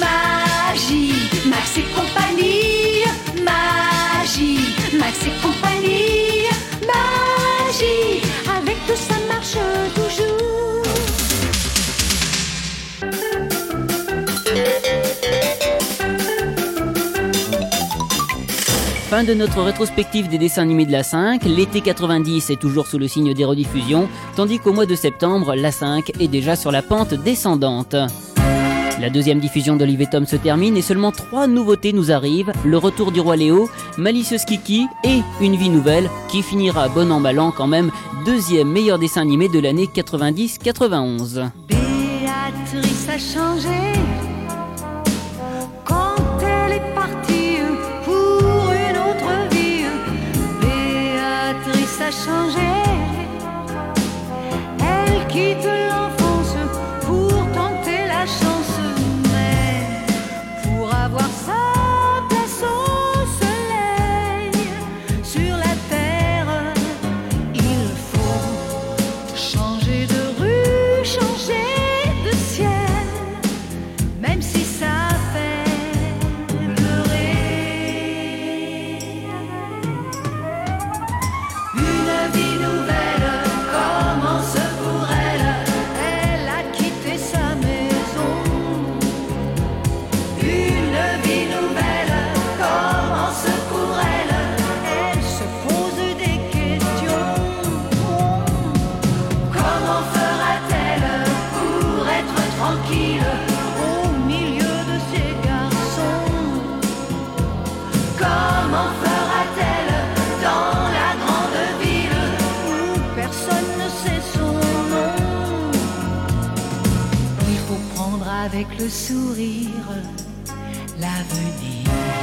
Magie, 0.00 1.12
Max 1.44 1.76
et 1.76 1.82
compagnie. 1.94 3.04
Magie, 3.44 4.74
Max 4.98 5.18
et 5.26 5.46
compagnie. 5.46 6.48
Magie, 6.88 8.22
avec 8.56 8.76
tout 8.86 8.96
ça 8.96 9.14
marche 9.28 9.58
toujours. 9.94 10.01
De 19.26 19.34
notre 19.34 19.62
rétrospective 19.62 20.28
des 20.28 20.36
dessins 20.36 20.62
animés 20.62 20.84
de 20.84 20.90
la 20.90 21.04
5. 21.04 21.44
L'été 21.44 21.80
90 21.80 22.50
est 22.50 22.56
toujours 22.56 22.88
sous 22.88 22.98
le 22.98 23.06
signe 23.06 23.34
des 23.34 23.44
rediffusions, 23.44 24.08
tandis 24.34 24.58
qu'au 24.58 24.72
mois 24.72 24.84
de 24.84 24.96
septembre, 24.96 25.54
la 25.54 25.70
5 25.70 26.10
est 26.18 26.26
déjà 26.26 26.56
sur 26.56 26.72
la 26.72 26.82
pente 26.82 27.14
descendante. 27.14 27.94
La 29.00 29.10
deuxième 29.10 29.38
diffusion 29.38 29.76
d'Olivier 29.76 30.08
Tom 30.10 30.26
se 30.26 30.34
termine 30.34 30.76
et 30.76 30.82
seulement 30.82 31.12
trois 31.12 31.46
nouveautés 31.46 31.92
nous 31.92 32.10
arrivent. 32.10 32.52
Le 32.64 32.78
retour 32.78 33.12
du 33.12 33.20
roi 33.20 33.36
Léo, 33.36 33.70
Malicieuse 33.96 34.44
Kiki 34.44 34.86
et 35.04 35.20
Une 35.40 35.54
vie 35.54 35.70
nouvelle 35.70 36.10
qui 36.28 36.42
finira 36.42 36.88
bon 36.88 37.12
an 37.12 37.20
mal 37.20 37.38
an 37.38 37.52
quand 37.52 37.68
même 37.68 37.92
deuxième 38.26 38.72
meilleur 38.72 38.98
dessin 38.98 39.20
animé 39.20 39.48
de 39.48 39.60
l'année 39.60 39.86
90-91. 39.86 41.50
Béatrice 41.68 43.08
a 43.08 43.18
changé 43.18 44.11
Béatrice 52.24 52.56
a 52.56 52.71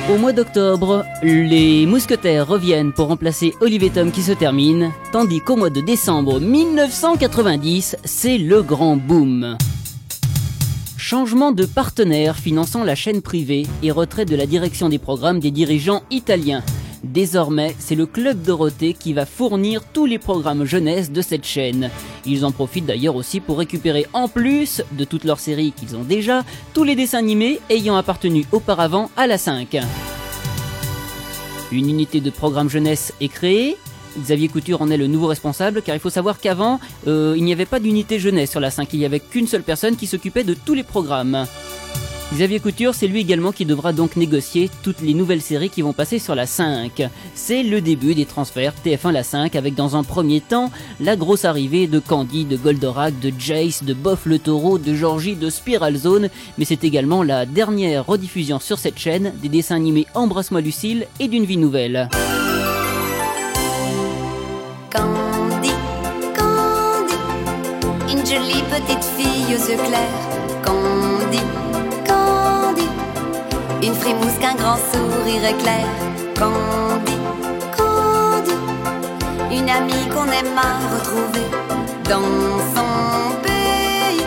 Au 0.09 0.17
mois 0.17 0.33
d'octobre, 0.33 1.05
les 1.23 1.85
mousquetaires 1.85 2.47
reviennent 2.47 2.91
pour 2.91 3.07
remplacer 3.07 3.53
Olivier 3.61 3.91
qui 4.11 4.21
se 4.21 4.33
termine, 4.33 4.91
tandis 5.13 5.39
qu'au 5.39 5.55
mois 5.55 5.69
de 5.69 5.79
décembre 5.79 6.41
1990, 6.41 7.95
c'est 8.03 8.37
le 8.37 8.61
grand 8.61 8.97
boom. 8.97 9.57
Changement 10.97 11.51
de 11.53 11.65
partenaire 11.65 12.35
finançant 12.35 12.83
la 12.83 12.95
chaîne 12.95 13.21
privée 13.21 13.65
et 13.81 13.91
retrait 13.91 14.25
de 14.25 14.35
la 14.35 14.45
direction 14.45 14.89
des 14.89 14.99
programmes 14.99 15.39
des 15.39 15.51
dirigeants 15.51 16.03
italiens. 16.11 16.63
Désormais, 17.03 17.75
c'est 17.79 17.95
le 17.95 18.05
Club 18.05 18.41
Dorothée 18.41 18.93
qui 18.93 19.13
va 19.13 19.25
fournir 19.25 19.83
tous 19.93 20.05
les 20.05 20.19
programmes 20.19 20.65
jeunesse 20.65 21.11
de 21.11 21.21
cette 21.21 21.45
chaîne. 21.45 21.89
Ils 22.25 22.43
en 22.43 22.51
profitent 22.51 22.85
d'ailleurs 22.85 23.15
aussi 23.15 23.39
pour 23.39 23.57
récupérer 23.57 24.05
en 24.13 24.27
plus 24.27 24.81
de 24.91 25.05
toutes 25.05 25.23
leurs 25.23 25.39
séries 25.39 25.71
qu'ils 25.71 25.95
ont 25.95 26.03
déjà, 26.03 26.43
tous 26.73 26.83
les 26.83 26.95
dessins 26.95 27.19
animés 27.19 27.59
ayant 27.69 27.95
appartenu 27.95 28.45
auparavant 28.51 29.09
à 29.15 29.27
la 29.27 29.37
5. 29.37 29.77
Une 31.71 31.89
unité 31.89 32.19
de 32.19 32.29
programme 32.29 32.69
jeunesse 32.69 33.13
est 33.21 33.29
créée. 33.29 33.77
Xavier 34.17 34.49
Couture 34.49 34.81
en 34.81 34.89
est 34.89 34.97
le 34.97 35.07
nouveau 35.07 35.27
responsable 35.27 35.81
car 35.81 35.95
il 35.95 35.99
faut 35.99 36.09
savoir 36.09 36.39
qu'avant, 36.39 36.79
euh, 37.07 37.35
il 37.37 37.43
n'y 37.43 37.53
avait 37.53 37.65
pas 37.65 37.79
d'unité 37.79 38.19
jeunesse 38.19 38.51
sur 38.51 38.59
la 38.59 38.71
5, 38.71 38.91
il 38.93 38.99
n'y 38.99 39.05
avait 39.05 39.19
qu'une 39.19 39.47
seule 39.47 39.63
personne 39.63 39.95
qui 39.95 40.07
s'occupait 40.07 40.43
de 40.43 40.53
tous 40.53 40.73
les 40.73 40.83
programmes. 40.83 41.45
Xavier 42.31 42.59
Couture, 42.59 42.93
c'est 42.93 43.07
lui 43.07 43.21
également 43.21 43.51
qui 43.51 43.65
devra 43.65 43.91
donc 43.91 44.15
négocier 44.15 44.69
toutes 44.83 45.01
les 45.01 45.15
nouvelles 45.15 45.41
séries 45.41 45.71
qui 45.71 45.81
vont 45.81 45.93
passer 45.93 46.19
sur 46.19 46.35
la 46.35 46.45
5. 46.45 47.09
C'est 47.33 47.63
le 47.63 47.81
début 47.81 48.13
des 48.13 48.25
transferts 48.25 48.75
TF1 48.85 49.11
la 49.11 49.23
5 49.23 49.55
avec 49.55 49.73
dans 49.73 49.95
un 49.95 50.03
premier 50.03 50.39
temps 50.39 50.69
la 50.99 51.15
grosse 51.15 51.43
arrivée 51.43 51.87
de 51.87 51.97
Candy, 51.97 52.45
de 52.45 52.55
Goldorak, 52.55 53.19
de 53.19 53.33
Jace, 53.37 53.83
de 53.83 53.95
Boff 53.95 54.27
le 54.27 54.37
Taureau, 54.37 54.77
de 54.77 54.93
Georgie, 54.93 55.35
de 55.35 55.49
Spiral 55.49 55.95
Zone, 55.95 56.29
mais 56.59 56.65
c'est 56.65 56.83
également 56.83 57.23
la 57.23 57.47
dernière 57.47 58.05
rediffusion 58.05 58.59
sur 58.59 58.77
cette 58.77 58.99
chaîne 58.99 59.33
des 59.41 59.49
dessins 59.49 59.77
animés 59.77 60.05
Embrasse-moi 60.13 60.61
Lucille 60.61 61.07
et 61.19 61.27
d'une 61.27 61.45
vie 61.45 61.57
nouvelle. 61.57 62.09
Candy, 64.93 65.71
Candy, 66.37 67.15
une 68.11 68.25
jolie 68.25 68.63
petite 68.69 69.03
fille 69.17 69.55
aux 69.55 69.71
yeux. 69.71 70.38
Une 73.81 73.93
frimousse 73.93 74.37
qu'un 74.39 74.55
grand 74.55 74.77
sourire 74.77 75.45
éclair. 75.45 75.85
Candy, 76.37 77.17
Candy, 77.77 78.51
une 79.51 79.69
amie 79.69 80.07
qu'on 80.13 80.25
aime 80.25 80.57
à 80.57 80.95
retrouver 80.95 81.47
dans 82.09 82.59
son 82.75 83.41
pays, 83.41 84.25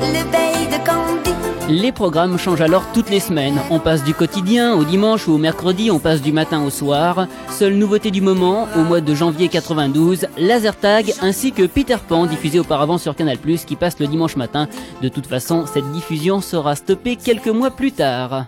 le 0.00 0.24
pays 0.30 0.66
de 0.66 0.86
Candy. 0.86 1.32
Les 1.68 1.92
programmes 1.92 2.38
changent 2.38 2.60
alors 2.62 2.84
toutes 2.94 3.10
les 3.10 3.20
semaines. 3.20 3.60
On 3.70 3.78
passe 3.78 4.04
du 4.04 4.14
quotidien 4.14 4.74
au 4.74 4.84
dimanche 4.84 5.28
ou 5.28 5.32
au 5.32 5.38
mercredi, 5.38 5.90
on 5.90 5.98
passe 5.98 6.22
du 6.22 6.32
matin 6.32 6.62
au 6.64 6.70
soir. 6.70 7.26
Seule 7.50 7.74
nouveauté 7.74 8.10
du 8.10 8.20
moment, 8.20 8.68
au 8.76 8.80
mois 8.80 9.00
de 9.00 9.14
janvier 9.14 9.48
92, 9.48 10.26
Laser 10.38 10.76
Tag 10.76 11.12
ainsi 11.20 11.52
que 11.52 11.66
Peter 11.66 11.96
Pan 12.06 12.26
diffusé 12.26 12.58
auparavant 12.58 12.98
sur 12.98 13.14
Canal+, 13.14 13.38
qui 13.38 13.76
passe 13.76 13.98
le 14.00 14.06
dimanche 14.06 14.36
matin. 14.36 14.66
De 15.02 15.08
toute 15.08 15.26
façon, 15.26 15.66
cette 15.66 15.90
diffusion 15.92 16.40
sera 16.40 16.74
stoppée 16.74 17.16
quelques 17.16 17.48
mois 17.48 17.70
plus 17.70 17.92
tard. 17.92 18.46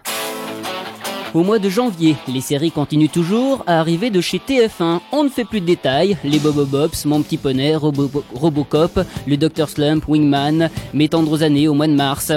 Au 1.34 1.42
mois 1.42 1.58
de 1.58 1.68
janvier, 1.68 2.14
les 2.28 2.40
séries 2.40 2.70
continuent 2.70 3.08
toujours 3.08 3.64
à 3.66 3.80
arriver 3.80 4.10
de 4.10 4.20
chez 4.20 4.38
TF1. 4.38 5.00
On 5.10 5.24
ne 5.24 5.28
fait 5.28 5.44
plus 5.44 5.60
de 5.60 5.66
détails. 5.66 6.16
Les 6.22 6.38
Bobobops, 6.38 7.04
Mon 7.06 7.22
Petit 7.22 7.38
Poney, 7.38 7.74
Robo- 7.74 8.22
Robocop, 8.32 9.00
le 9.26 9.36
Dr 9.36 9.68
Slump, 9.68 10.04
Wingman, 10.06 10.70
Mes 10.92 11.08
tendres 11.08 11.42
années 11.42 11.66
au 11.66 11.74
mois 11.74 11.88
de 11.88 11.94
mars. 11.94 12.30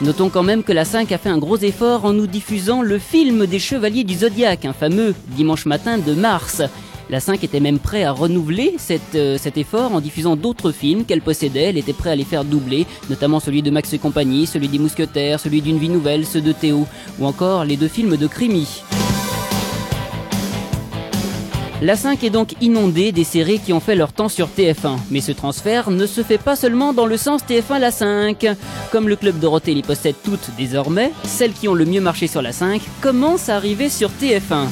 Notons 0.00 0.28
quand 0.28 0.42
même 0.44 0.62
que 0.64 0.72
la 0.72 0.84
5 0.84 1.10
a 1.12 1.18
fait 1.18 1.28
un 1.28 1.38
gros 1.38 1.56
effort 1.58 2.04
en 2.04 2.12
nous 2.12 2.26
diffusant 2.26 2.82
le 2.82 2.98
film 2.98 3.46
des 3.46 3.58
Chevaliers 3.60 4.04
du 4.04 4.14
Zodiaque, 4.14 4.64
un 4.64 4.72
fameux 4.72 5.14
dimanche 5.36 5.66
matin 5.66 5.98
de 5.98 6.14
mars. 6.14 6.62
La 7.10 7.20
5 7.20 7.42
était 7.42 7.60
même 7.60 7.78
prêt 7.78 8.04
à 8.04 8.12
renouveler 8.12 8.76
euh, 9.14 9.38
cet 9.38 9.56
effort 9.56 9.94
en 9.94 10.00
diffusant 10.00 10.36
d'autres 10.36 10.72
films 10.72 11.04
qu'elle 11.04 11.22
possédait. 11.22 11.70
Elle 11.70 11.78
était 11.78 11.94
prête 11.94 12.12
à 12.12 12.16
les 12.16 12.24
faire 12.24 12.44
doubler, 12.44 12.86
notamment 13.08 13.40
celui 13.40 13.62
de 13.62 13.70
Max 13.70 13.92
et 13.94 13.98
compagnie, 13.98 14.46
celui 14.46 14.68
des 14.68 14.78
Mousquetaires, 14.78 15.40
celui 15.40 15.62
d'une 15.62 15.78
vie 15.78 15.88
nouvelle, 15.88 16.26
ceux 16.26 16.42
de 16.42 16.52
Théo, 16.52 16.86
ou 17.18 17.26
encore 17.26 17.64
les 17.64 17.76
deux 17.76 17.88
films 17.88 18.18
de 18.18 18.26
Crimi. 18.26 18.82
La 21.80 21.94
5 21.96 22.24
est 22.24 22.30
donc 22.30 22.54
inondée 22.60 23.12
des 23.12 23.24
séries 23.24 23.60
qui 23.60 23.72
ont 23.72 23.80
fait 23.80 23.94
leur 23.94 24.12
temps 24.12 24.28
sur 24.28 24.48
TF1. 24.48 24.98
Mais 25.10 25.20
ce 25.20 25.32
transfert 25.32 25.90
ne 25.90 26.06
se 26.06 26.22
fait 26.22 26.36
pas 26.36 26.56
seulement 26.56 26.92
dans 26.92 27.06
le 27.06 27.16
sens 27.16 27.42
TF1 27.42 27.78
la 27.78 27.92
5. 27.92 28.46
Comme 28.90 29.08
le 29.08 29.16
Club 29.16 29.38
Dorothée 29.38 29.74
les 29.74 29.82
possède 29.82 30.16
toutes 30.24 30.50
désormais, 30.58 31.12
celles 31.22 31.52
qui 31.52 31.68
ont 31.68 31.74
le 31.74 31.84
mieux 31.84 32.00
marché 32.00 32.26
sur 32.26 32.42
la 32.42 32.52
5 32.52 32.82
commencent 33.00 33.48
à 33.48 33.56
arriver 33.56 33.88
sur 33.88 34.10
TF1. 34.10 34.66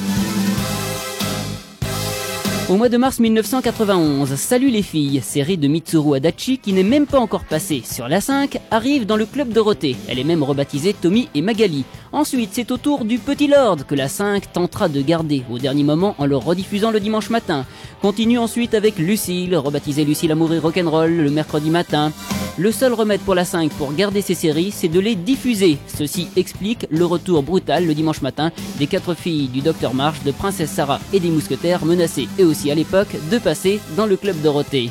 Au 2.69 2.75
mois 2.75 2.89
de 2.89 2.97
mars 2.97 3.19
1991, 3.19 4.35
Salut 4.35 4.69
les 4.69 4.81
filles, 4.81 5.21
série 5.23 5.57
de 5.57 5.69
Mitsuru 5.69 6.17
Adachi 6.17 6.57
qui 6.57 6.73
n'est 6.73 6.83
même 6.83 7.07
pas 7.07 7.17
encore 7.17 7.45
passée 7.45 7.81
sur 7.85 8.09
la 8.09 8.19
5, 8.19 8.59
arrive 8.71 9.05
dans 9.05 9.15
le 9.15 9.25
club 9.25 9.53
Dorothée. 9.53 9.95
Elle 10.09 10.19
est 10.19 10.25
même 10.25 10.43
rebaptisée 10.43 10.93
Tommy 10.93 11.29
et 11.33 11.41
Magali. 11.41 11.85
Ensuite, 12.11 12.49
c'est 12.51 12.71
au 12.71 12.77
tour 12.77 13.05
du 13.05 13.19
Petit 13.19 13.47
Lord 13.47 13.85
que 13.87 13.95
la 13.95 14.09
5 14.09 14.51
tentera 14.51 14.89
de 14.89 15.01
garder 15.01 15.43
au 15.49 15.59
dernier 15.59 15.83
moment 15.83 16.15
en 16.17 16.25
le 16.25 16.35
rediffusant 16.35 16.91
le 16.91 16.99
dimanche 16.99 17.29
matin. 17.29 17.65
Continue 18.01 18.37
ensuite 18.37 18.73
avec 18.73 18.97
Lucille, 18.97 19.55
rebaptisée 19.55 20.03
Lucille 20.03 20.33
Amour 20.33 20.49
Rock'n'Roll 20.61 21.15
le 21.15 21.29
mercredi 21.29 21.69
matin. 21.69 22.11
Le 22.59 22.71
seul 22.71 22.93
remède 22.93 23.21
pour 23.21 23.35
la 23.35 23.45
5 23.45 23.71
pour 23.73 23.93
garder 23.93 24.23
ces 24.23 24.33
séries, 24.33 24.71
c'est 24.71 24.87
de 24.87 24.99
les 24.99 25.13
diffuser. 25.13 25.77
Ceci 25.95 26.27
explique 26.35 26.87
le 26.89 27.05
retour 27.05 27.43
brutal 27.43 27.85
le 27.85 27.93
dimanche 27.93 28.23
matin 28.23 28.51
des 28.79 28.87
quatre 28.87 29.13
filles 29.13 29.47
du 29.47 29.61
Docteur 29.61 29.93
March, 29.93 30.23
de 30.23 30.31
Princesse 30.31 30.71
Sarah 30.71 30.99
et 31.13 31.19
des 31.19 31.29
Mousquetaires 31.29 31.85
menacées 31.85 32.27
et 32.39 32.43
aussi 32.43 32.56
à 32.65 32.75
l'époque 32.75 33.15
de 33.31 33.37
passer 33.37 33.79
dans 33.95 34.05
le 34.05 34.17
club 34.17 34.35
Dorothée. 34.41 34.89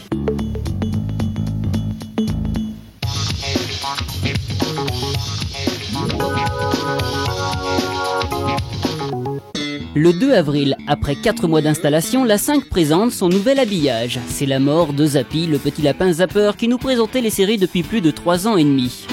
Le 9.94 10.12
2 10.12 10.32
avril, 10.32 10.76
après 10.86 11.16
4 11.16 11.48
mois 11.48 11.62
d'installation, 11.62 12.24
la 12.24 12.38
5 12.38 12.68
présente 12.68 13.12
son 13.12 13.28
nouvel 13.28 13.58
habillage. 13.58 14.20
C'est 14.28 14.46
la 14.46 14.60
mort 14.60 14.92
de 14.92 15.04
Zappy, 15.06 15.46
le 15.46 15.58
petit 15.58 15.82
lapin 15.82 16.12
zapper 16.12 16.52
qui 16.56 16.68
nous 16.68 16.78
présentait 16.78 17.22
les 17.22 17.30
séries 17.30 17.58
depuis 17.58 17.82
plus 17.82 18.00
de 18.00 18.10
3 18.10 18.46
ans 18.46 18.56
et 18.56 18.64
demi. 18.64 19.06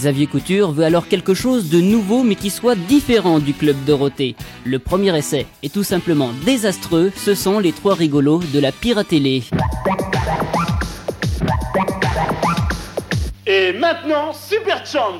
Xavier 0.00 0.26
Couture 0.26 0.72
veut 0.72 0.84
alors 0.84 1.08
quelque 1.08 1.34
chose 1.34 1.68
de 1.68 1.78
nouveau 1.78 2.22
mais 2.22 2.34
qui 2.34 2.48
soit 2.48 2.74
différent 2.74 3.38
du 3.38 3.52
club 3.52 3.76
Dorothée. 3.84 4.34
Le 4.64 4.78
premier 4.78 5.14
essai 5.14 5.46
est 5.62 5.70
tout 5.70 5.82
simplement 5.82 6.30
désastreux, 6.46 7.12
ce 7.14 7.34
sont 7.34 7.58
les 7.58 7.72
trois 7.72 7.96
rigolos 7.96 8.40
de 8.54 8.60
la 8.60 8.72
piratélé. 8.72 9.42
Et 13.46 13.74
maintenant, 13.74 14.32
Super 14.32 14.86
Champs 14.86 15.18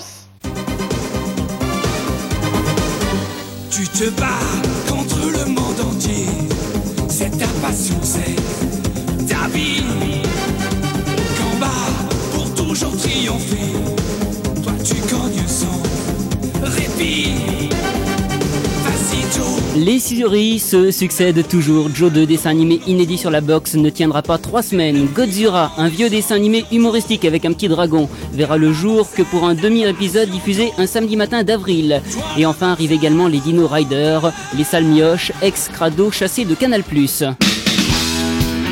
Tu 3.71 3.87
te 3.87 4.09
bats 4.19 4.27
contre 4.89 5.19
le 5.31 5.45
monde 5.45 5.81
entier. 5.93 6.25
C'est 7.07 7.37
ta 7.39 7.49
passion, 7.61 7.97
c'est 8.03 8.37
ta 9.29 9.47
vie. 9.49 9.83
Combat 11.37 11.69
pour 12.33 12.55
toujours 12.55 12.97
triompher. 12.97 14.00
Les 19.77 19.99
séries 19.99 20.59
se 20.59 20.91
succèdent 20.91 21.47
toujours. 21.49 21.89
Joe 21.95 22.13
2, 22.13 22.27
dessin 22.27 22.51
animé 22.51 22.81
inédit 22.87 23.17
sur 23.17 23.31
la 23.31 23.41
box, 23.41 23.75
ne 23.75 23.89
tiendra 23.89 24.21
pas 24.21 24.37
trois 24.37 24.63
semaines. 24.63 25.07
Godzilla, 25.15 25.71
un 25.79 25.89
vieux 25.89 26.11
dessin 26.11 26.35
animé 26.35 26.65
humoristique 26.71 27.25
avec 27.25 27.45
un 27.45 27.53
petit 27.53 27.69
dragon, 27.69 28.09
verra 28.33 28.59
le 28.59 28.73
jour 28.73 29.11
que 29.11 29.23
pour 29.23 29.45
un 29.45 29.55
demi-épisode 29.55 30.29
diffusé 30.29 30.73
un 30.77 30.87
samedi 30.87 31.17
matin 31.17 31.45
d'avril. 31.45 32.03
Et 32.37 32.47
enfin 32.47 32.73
arrivent 32.73 32.93
également 32.93 33.27
les 33.27 33.39
Dino 33.39 33.67
Riders, 33.67 34.33
les 34.57 34.65
Salmioches, 34.65 35.33
ex-crado 35.41 36.11
chassés 36.11 36.45
de 36.45 36.55
Canal+. 36.55 36.83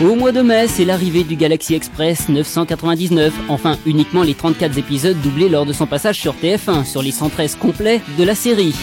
Au 0.01 0.15
mois 0.15 0.31
de 0.31 0.43
mai, 0.43 0.69
c'est 0.69 0.85
l'arrivée 0.85 1.25
du 1.25 1.35
Galaxy 1.35 1.75
Express 1.75 2.29
999, 2.29 3.35
enfin 3.49 3.77
uniquement 3.85 4.23
les 4.23 4.35
34 4.35 4.79
épisodes 4.79 5.21
doublés 5.23 5.49
lors 5.49 5.67
de 5.67 5.73
son 5.73 5.87
passage 5.87 6.21
sur 6.21 6.37
TF1, 6.37 6.85
sur 6.85 7.03
les 7.03 7.11
113 7.11 7.57
complets 7.57 8.01
de 8.17 8.23
la 8.23 8.37
série. 8.37 8.77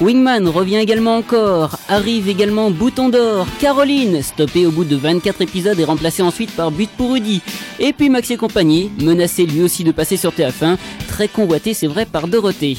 Wingman 0.00 0.48
revient 0.48 0.76
également 0.76 1.16
encore, 1.16 1.76
arrive 1.88 2.28
également 2.28 2.70
Bouton 2.70 3.08
d'Or, 3.08 3.48
Caroline, 3.58 4.22
stoppé 4.22 4.64
au 4.64 4.70
bout 4.70 4.84
de 4.84 4.94
24 4.94 5.42
épisodes 5.42 5.78
et 5.78 5.84
remplacé 5.84 6.22
ensuite 6.22 6.54
par 6.54 6.70
But 6.70 6.90
pour 6.90 7.14
Rudy, 7.14 7.42
et 7.80 7.92
puis 7.92 8.08
Max 8.08 8.30
et 8.30 8.36
compagnie, 8.36 8.92
menacé 9.02 9.46
lui 9.46 9.62
aussi 9.62 9.82
de 9.82 9.90
passer 9.90 10.16
sur 10.16 10.30
TF1, 10.30 10.76
très 11.08 11.26
convoité 11.26 11.74
c'est 11.74 11.88
vrai 11.88 12.06
par 12.06 12.28
Dorothée. 12.28 12.78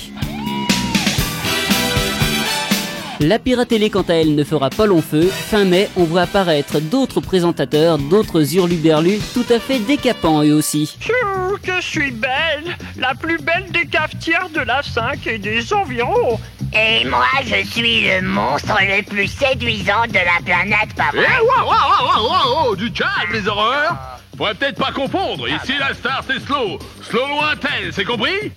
La 3.22 3.38
Piratélé, 3.38 3.91
quant 3.91 4.01
à 4.01 4.15
elle, 4.15 4.34
ne 4.34 4.43
fera 4.43 4.72
pas 4.72 4.88
long 4.88 5.01
feu. 5.01 5.28
Fin 5.28 5.63
mai, 5.63 5.89
on 5.95 6.05
voit 6.05 6.22
apparaître 6.22 6.80
d'autres 6.80 7.22
présentateurs, 7.22 7.99
d'autres 7.99 8.55
hurluberlus, 8.55 9.19
tout 9.36 9.45
à 9.53 9.59
fait 9.59 9.78
décapants 9.78 10.43
eux 10.43 10.53
aussi. 10.53 10.97
Pfiou, 10.99 11.57
que 11.61 11.76
je 11.80 11.86
suis 11.86 12.11
belle 12.11 12.76
La 12.97 13.13
plus 13.13 13.38
belle 13.38 13.69
des 13.72 13.86
cafetières 13.86 14.49
de 14.49 14.61
la 14.61 14.82
5 14.82 15.28
et 15.28 15.38
des 15.38 15.72
environs 15.72 16.39
Et 16.74 17.05
moi, 17.05 17.28
je 17.45 17.63
suis 17.69 18.07
le 18.09 18.22
monstre 18.24 18.76
le 18.82 19.03
plus 19.03 19.28
séduisant 19.28 20.07
de 20.07 20.13
la 20.13 20.41
planète, 20.43 20.95
pas 20.97 21.11
Eh, 21.13 21.17
vrai 21.17 21.28
wow, 21.41 21.65
wow, 21.65 21.69
wow, 21.69 22.30
wow, 22.30 22.69
wow, 22.69 22.76
du 22.76 22.91
calme, 22.91 23.34
les 23.34 23.47
horreurs 23.47 23.95
Faudrait 24.36 24.55
peut-être 24.55 24.80
pas 24.80 24.91
confondre. 24.91 25.47
Ici, 25.47 25.74
la 25.80 25.93
star, 25.93 26.24
c'est 26.26 26.39
slow. 26.43 26.80
Slow 27.07 27.28
lointaine, 27.28 27.91
c'est 27.91 28.05
compris? 28.05 28.51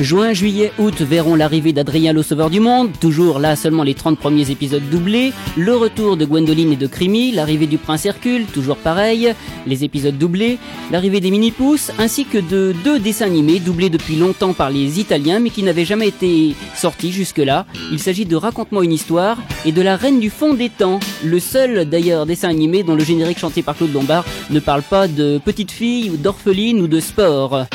Juin, 0.00 0.32
juillet, 0.32 0.72
août 0.78 1.02
verront 1.02 1.34
l'arrivée 1.34 1.74
d'Adrien 1.74 2.14
le 2.14 2.22
Sauveur 2.22 2.48
du 2.48 2.58
Monde, 2.58 2.88
toujours 2.98 3.38
là 3.38 3.54
seulement 3.54 3.82
les 3.82 3.92
30 3.92 4.18
premiers 4.18 4.50
épisodes 4.50 4.88
doublés, 4.90 5.34
le 5.58 5.76
retour 5.76 6.16
de 6.16 6.24
Gwendoline 6.24 6.72
et 6.72 6.76
de 6.76 6.86
Crimi, 6.86 7.32
l'arrivée 7.32 7.66
du 7.66 7.76
Prince 7.76 8.06
Hercule, 8.06 8.46
toujours 8.46 8.78
pareil, 8.78 9.34
les 9.66 9.84
épisodes 9.84 10.16
doublés, 10.16 10.58
l'arrivée 10.90 11.20
des 11.20 11.30
mini-pousses, 11.30 11.92
ainsi 11.98 12.24
que 12.24 12.38
de 12.38 12.74
deux 12.82 12.98
dessins 12.98 13.26
animés 13.26 13.60
doublés 13.60 13.90
depuis 13.90 14.16
longtemps 14.16 14.54
par 14.54 14.70
les 14.70 15.00
Italiens 15.00 15.38
mais 15.38 15.50
qui 15.50 15.62
n'avaient 15.62 15.84
jamais 15.84 16.08
été 16.08 16.54
sortis 16.74 17.12
jusque-là. 17.12 17.66
Il 17.92 17.98
s'agit 17.98 18.24
de 18.24 18.36
Raconte-moi 18.36 18.84
une 18.84 18.94
histoire 18.94 19.36
et 19.66 19.72
de 19.72 19.82
La 19.82 19.96
Reine 19.96 20.18
du 20.18 20.30
Fond 20.30 20.54
des 20.54 20.70
Temps, 20.70 20.98
le 21.22 21.40
seul 21.40 21.84
d'ailleurs 21.84 22.24
dessin 22.24 22.48
animé 22.48 22.84
dont 22.84 22.94
le 22.94 23.04
générique 23.04 23.38
chanté 23.38 23.62
par 23.62 23.76
Claude 23.76 23.92
Lombard 23.92 24.24
ne 24.48 24.60
parle 24.60 24.82
pas 24.82 25.08
de 25.08 25.38
petites 25.44 25.72
filles 25.72 26.08
ou 26.08 26.16
d'orphelines 26.16 26.80
ou 26.80 26.88
de 26.88 27.00
sport. 27.00 27.66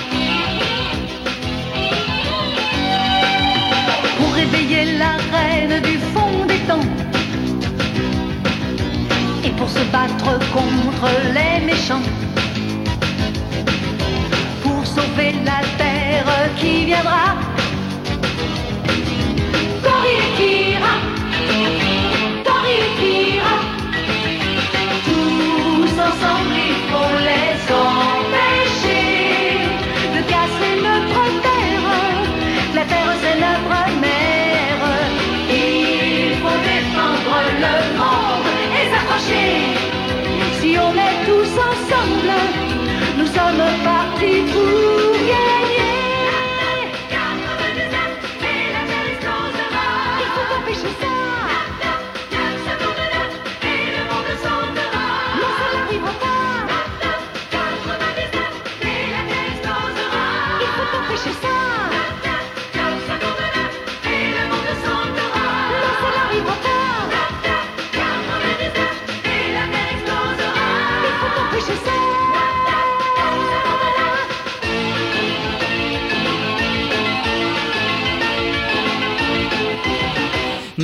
Réveiller 4.45 4.97
la 4.97 5.17
reine 5.35 5.81
du 5.81 5.97
fond 6.13 6.45
des 6.47 6.59
temps 6.67 6.87
et 9.43 9.49
pour 9.51 9.69
se 9.69 9.83
battre 9.91 10.39
contre 10.53 11.09
les 11.33 11.65
méchants, 11.65 12.07
pour 14.63 14.85
sauver 14.85 15.33
la 15.43 15.61
terre 15.77 16.49
qui 16.57 16.85
viendra. 16.85 17.64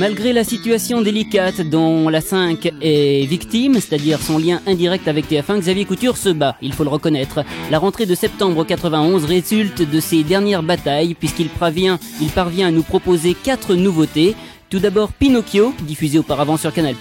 Malgré 0.02 0.32
la 0.32 0.42
situation 0.42 1.00
délicate 1.00 1.60
dont 1.60 2.08
la 2.08 2.20
5 2.20 2.72
est 2.80 3.24
victime, 3.24 3.74
c'est-à-dire 3.74 4.20
son 4.20 4.36
lien 4.36 4.60
indirect 4.66 5.06
avec 5.06 5.30
TF1, 5.30 5.60
Xavier 5.60 5.84
Couture 5.84 6.16
se 6.16 6.30
bat, 6.30 6.56
il 6.60 6.72
faut 6.72 6.82
le 6.82 6.90
reconnaître. 6.90 7.44
La 7.70 7.78
rentrée 7.78 8.04
de 8.04 8.16
septembre 8.16 8.64
91 8.64 9.24
résulte 9.24 9.88
de 9.88 10.00
ses 10.00 10.24
dernières 10.24 10.64
batailles 10.64 11.14
puisqu'il 11.14 11.48
parvient, 11.48 12.00
parvient 12.34 12.66
à 12.66 12.70
nous 12.72 12.82
proposer 12.82 13.34
quatre 13.34 13.76
nouveautés. 13.76 14.34
Tout 14.72 14.78
d'abord 14.78 15.12
Pinocchio, 15.12 15.74
diffusé 15.82 16.18
auparavant 16.18 16.56
sur 16.56 16.72
Canal+, 16.72 16.94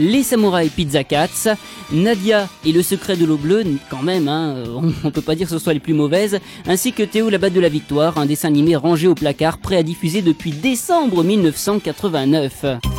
Les 0.00 0.24
Samouraïs 0.24 0.72
Pizza 0.72 1.04
Cats, 1.04 1.54
Nadia 1.92 2.48
et 2.64 2.72
le 2.72 2.82
secret 2.82 3.16
de 3.16 3.24
l'eau 3.24 3.36
bleue, 3.36 3.62
quand 3.88 4.02
même, 4.02 4.26
hein, 4.26 4.64
on, 5.04 5.12
peut 5.12 5.20
pas 5.20 5.36
dire 5.36 5.46
que 5.46 5.52
ce 5.52 5.60
soit 5.60 5.72
les 5.72 5.78
plus 5.78 5.94
mauvaises, 5.94 6.40
ainsi 6.66 6.92
que 6.92 7.04
Théo 7.04 7.30
la 7.30 7.38
batte 7.38 7.52
de 7.52 7.60
la 7.60 7.68
victoire, 7.68 8.18
un 8.18 8.26
dessin 8.26 8.48
animé 8.48 8.74
rangé 8.74 9.06
au 9.06 9.14
placard, 9.14 9.58
prêt 9.58 9.76
à 9.76 9.84
diffuser 9.84 10.20
depuis 10.20 10.50
décembre 10.50 11.22
1989. 11.22 12.95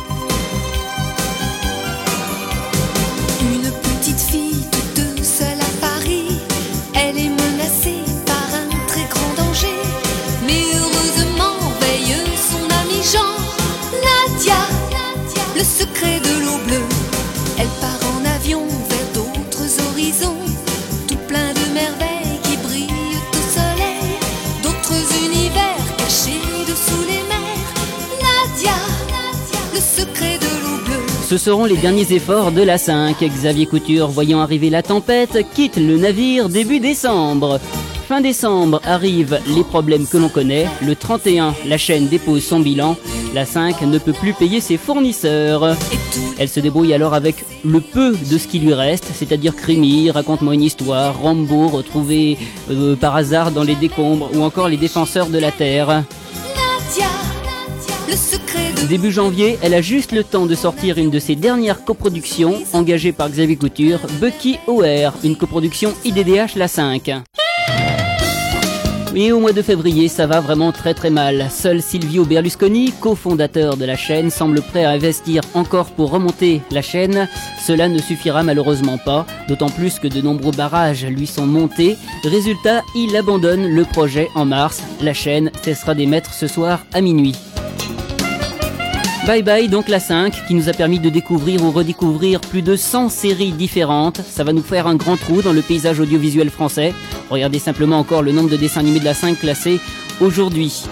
Ce 31.28 31.36
seront 31.36 31.66
les 31.66 31.76
derniers 31.76 32.10
efforts 32.14 32.52
de 32.52 32.62
la 32.62 32.78
5. 32.78 33.22
Xavier 33.22 33.66
Couture, 33.66 34.08
voyant 34.08 34.40
arriver 34.40 34.70
la 34.70 34.82
tempête, 34.82 35.36
quitte 35.52 35.76
le 35.76 35.98
navire 35.98 36.48
début 36.48 36.80
décembre. 36.80 37.60
Fin 38.08 38.22
décembre 38.22 38.80
arrivent 38.82 39.38
les 39.46 39.62
problèmes 39.62 40.06
que 40.06 40.16
l'on 40.16 40.30
connaît. 40.30 40.66
Le 40.80 40.96
31, 40.96 41.54
la 41.66 41.76
chaîne 41.76 42.08
dépose 42.08 42.42
son 42.42 42.60
bilan. 42.60 42.96
La 43.34 43.44
5 43.44 43.82
ne 43.82 43.98
peut 43.98 44.14
plus 44.14 44.32
payer 44.32 44.62
ses 44.62 44.78
fournisseurs. 44.78 45.76
Elle 46.38 46.48
se 46.48 46.60
débrouille 46.60 46.94
alors 46.94 47.12
avec 47.12 47.44
le 47.62 47.82
peu 47.82 48.16
de 48.16 48.38
ce 48.38 48.48
qui 48.48 48.58
lui 48.58 48.72
reste, 48.72 49.10
c'est-à-dire 49.12 49.54
Crimi, 49.54 50.10
Raconte-moi 50.10 50.54
une 50.54 50.62
histoire, 50.62 51.20
Rambo, 51.20 51.68
retrouvé 51.68 52.38
euh, 52.70 52.96
par 52.96 53.14
hasard 53.14 53.50
dans 53.50 53.64
les 53.64 53.74
décombres, 53.74 54.30
ou 54.34 54.42
encore 54.44 54.70
les 54.70 54.78
défenseurs 54.78 55.26
de 55.26 55.38
la 55.38 55.52
Terre. 55.52 55.88
Nadia, 55.88 57.06
le 58.08 58.16
secret 58.16 58.38
de 58.46 58.47
Début 58.86 59.10
janvier, 59.10 59.58
elle 59.62 59.74
a 59.74 59.82
juste 59.82 60.12
le 60.12 60.24
temps 60.24 60.46
de 60.46 60.54
sortir 60.54 60.96
une 60.98 61.10
de 61.10 61.18
ses 61.18 61.34
dernières 61.34 61.84
coproductions, 61.84 62.62
engagée 62.72 63.12
par 63.12 63.28
Xavier 63.28 63.56
Couture, 63.56 64.00
Bucky 64.20 64.58
OR, 64.66 65.12
une 65.24 65.36
coproduction 65.36 65.92
IDDH 66.04 66.56
La 66.56 66.68
5. 66.68 67.10
Et 69.14 69.32
au 69.32 69.40
mois 69.40 69.52
de 69.52 69.62
février, 69.62 70.06
ça 70.06 70.26
va 70.26 70.40
vraiment 70.40 70.70
très 70.70 70.94
très 70.94 71.10
mal. 71.10 71.48
Seul 71.50 71.82
Silvio 71.82 72.24
Berlusconi, 72.24 72.92
cofondateur 73.00 73.76
de 73.76 73.84
la 73.84 73.96
chaîne, 73.96 74.30
semble 74.30 74.62
prêt 74.62 74.84
à 74.84 74.90
investir 74.90 75.42
encore 75.54 75.90
pour 75.90 76.10
remonter 76.10 76.60
la 76.70 76.82
chaîne. 76.82 77.28
Cela 77.66 77.88
ne 77.88 77.98
suffira 77.98 78.42
malheureusement 78.44 78.96
pas, 78.96 79.26
d'autant 79.48 79.70
plus 79.70 79.98
que 79.98 80.06
de 80.06 80.20
nombreux 80.20 80.52
barrages 80.52 81.04
lui 81.04 81.26
sont 81.26 81.46
montés. 81.46 81.96
Résultat, 82.22 82.82
il 82.94 83.16
abandonne 83.16 83.66
le 83.66 83.84
projet 83.84 84.28
en 84.36 84.44
mars. 84.44 84.82
La 85.02 85.14
chaîne 85.14 85.50
cessera 85.62 85.94
d'émettre 85.94 86.32
ce 86.32 86.46
soir 86.46 86.86
à 86.92 87.00
minuit. 87.00 87.34
Bye 89.28 89.42
bye 89.42 89.68
donc 89.68 89.90
la 89.90 90.00
5 90.00 90.46
qui 90.46 90.54
nous 90.54 90.70
a 90.70 90.72
permis 90.72 91.00
de 91.00 91.10
découvrir 91.10 91.62
ou 91.62 91.70
redécouvrir 91.70 92.40
plus 92.40 92.62
de 92.62 92.76
100 92.76 93.10
séries 93.10 93.52
différentes. 93.52 94.22
Ça 94.26 94.42
va 94.42 94.54
nous 94.54 94.62
faire 94.62 94.86
un 94.86 94.94
grand 94.94 95.18
trou 95.18 95.42
dans 95.42 95.52
le 95.52 95.60
paysage 95.60 96.00
audiovisuel 96.00 96.48
français. 96.48 96.94
Regardez 97.28 97.58
simplement 97.58 97.98
encore 97.98 98.22
le 98.22 98.32
nombre 98.32 98.48
de 98.48 98.56
dessins 98.56 98.80
animés 98.80 99.00
de 99.00 99.04
la 99.04 99.12
5 99.12 99.38
classés 99.38 99.80
aujourd'hui. 100.22 100.84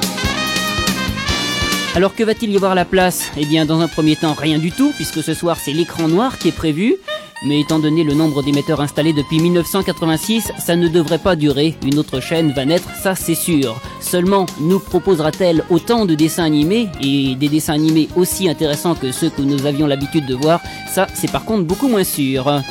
Alors 1.94 2.14
que 2.14 2.24
va-t-il 2.24 2.52
y 2.52 2.56
avoir 2.56 2.72
à 2.72 2.74
la 2.74 2.84
place? 2.84 3.32
Eh 3.38 3.46
bien 3.46 3.64
dans 3.64 3.80
un 3.80 3.88
premier 3.88 4.16
temps 4.16 4.34
rien 4.34 4.58
du 4.58 4.70
tout 4.70 4.92
puisque 4.96 5.22
ce 5.22 5.32
soir 5.32 5.56
c'est 5.58 5.72
l'écran 5.72 6.06
noir 6.06 6.36
qui 6.36 6.48
est 6.48 6.52
prévu. 6.52 6.96
Mais 7.44 7.60
étant 7.60 7.78
donné 7.78 8.02
le 8.02 8.14
nombre 8.14 8.42
d'émetteurs 8.42 8.80
installés 8.80 9.12
depuis 9.12 9.38
1986, 9.40 10.52
ça 10.58 10.76
ne 10.76 10.88
devrait 10.88 11.18
pas 11.18 11.36
durer. 11.36 11.74
Une 11.84 11.98
autre 11.98 12.20
chaîne 12.20 12.52
va 12.52 12.64
naître, 12.64 12.88
ça 13.02 13.14
c'est 13.14 13.34
sûr. 13.34 13.76
Seulement, 14.00 14.46
nous 14.60 14.78
proposera-t-elle 14.78 15.64
autant 15.70 16.06
de 16.06 16.14
dessins 16.14 16.44
animés 16.44 16.88
et 17.00 17.34
des 17.34 17.48
dessins 17.48 17.74
animés 17.74 18.08
aussi 18.16 18.48
intéressants 18.48 18.94
que 18.94 19.12
ceux 19.12 19.30
que 19.30 19.42
nous 19.42 19.66
avions 19.66 19.86
l'habitude 19.86 20.26
de 20.26 20.34
voir? 20.34 20.60
Ça, 20.92 21.06
c'est 21.14 21.30
par 21.30 21.44
contre 21.44 21.64
beaucoup 21.64 21.88
moins 21.88 22.04
sûr. 22.04 22.62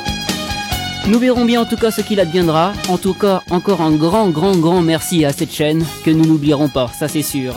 Nous 1.06 1.18
verrons 1.20 1.44
bien 1.44 1.60
en 1.60 1.66
tout 1.66 1.76
cas 1.76 1.92
ce 1.92 2.00
qu'il 2.00 2.18
adviendra. 2.18 2.72
En 2.88 2.98
tout 2.98 3.14
cas, 3.14 3.42
encore 3.50 3.80
un 3.80 3.92
grand, 3.92 4.28
grand, 4.30 4.56
grand 4.56 4.80
merci 4.80 5.24
à 5.24 5.32
cette 5.32 5.52
chaîne 5.52 5.84
que 6.04 6.10
nous 6.10 6.26
n'oublierons 6.26 6.68
pas, 6.68 6.90
ça 6.98 7.06
c'est 7.06 7.22
sûr. 7.22 7.54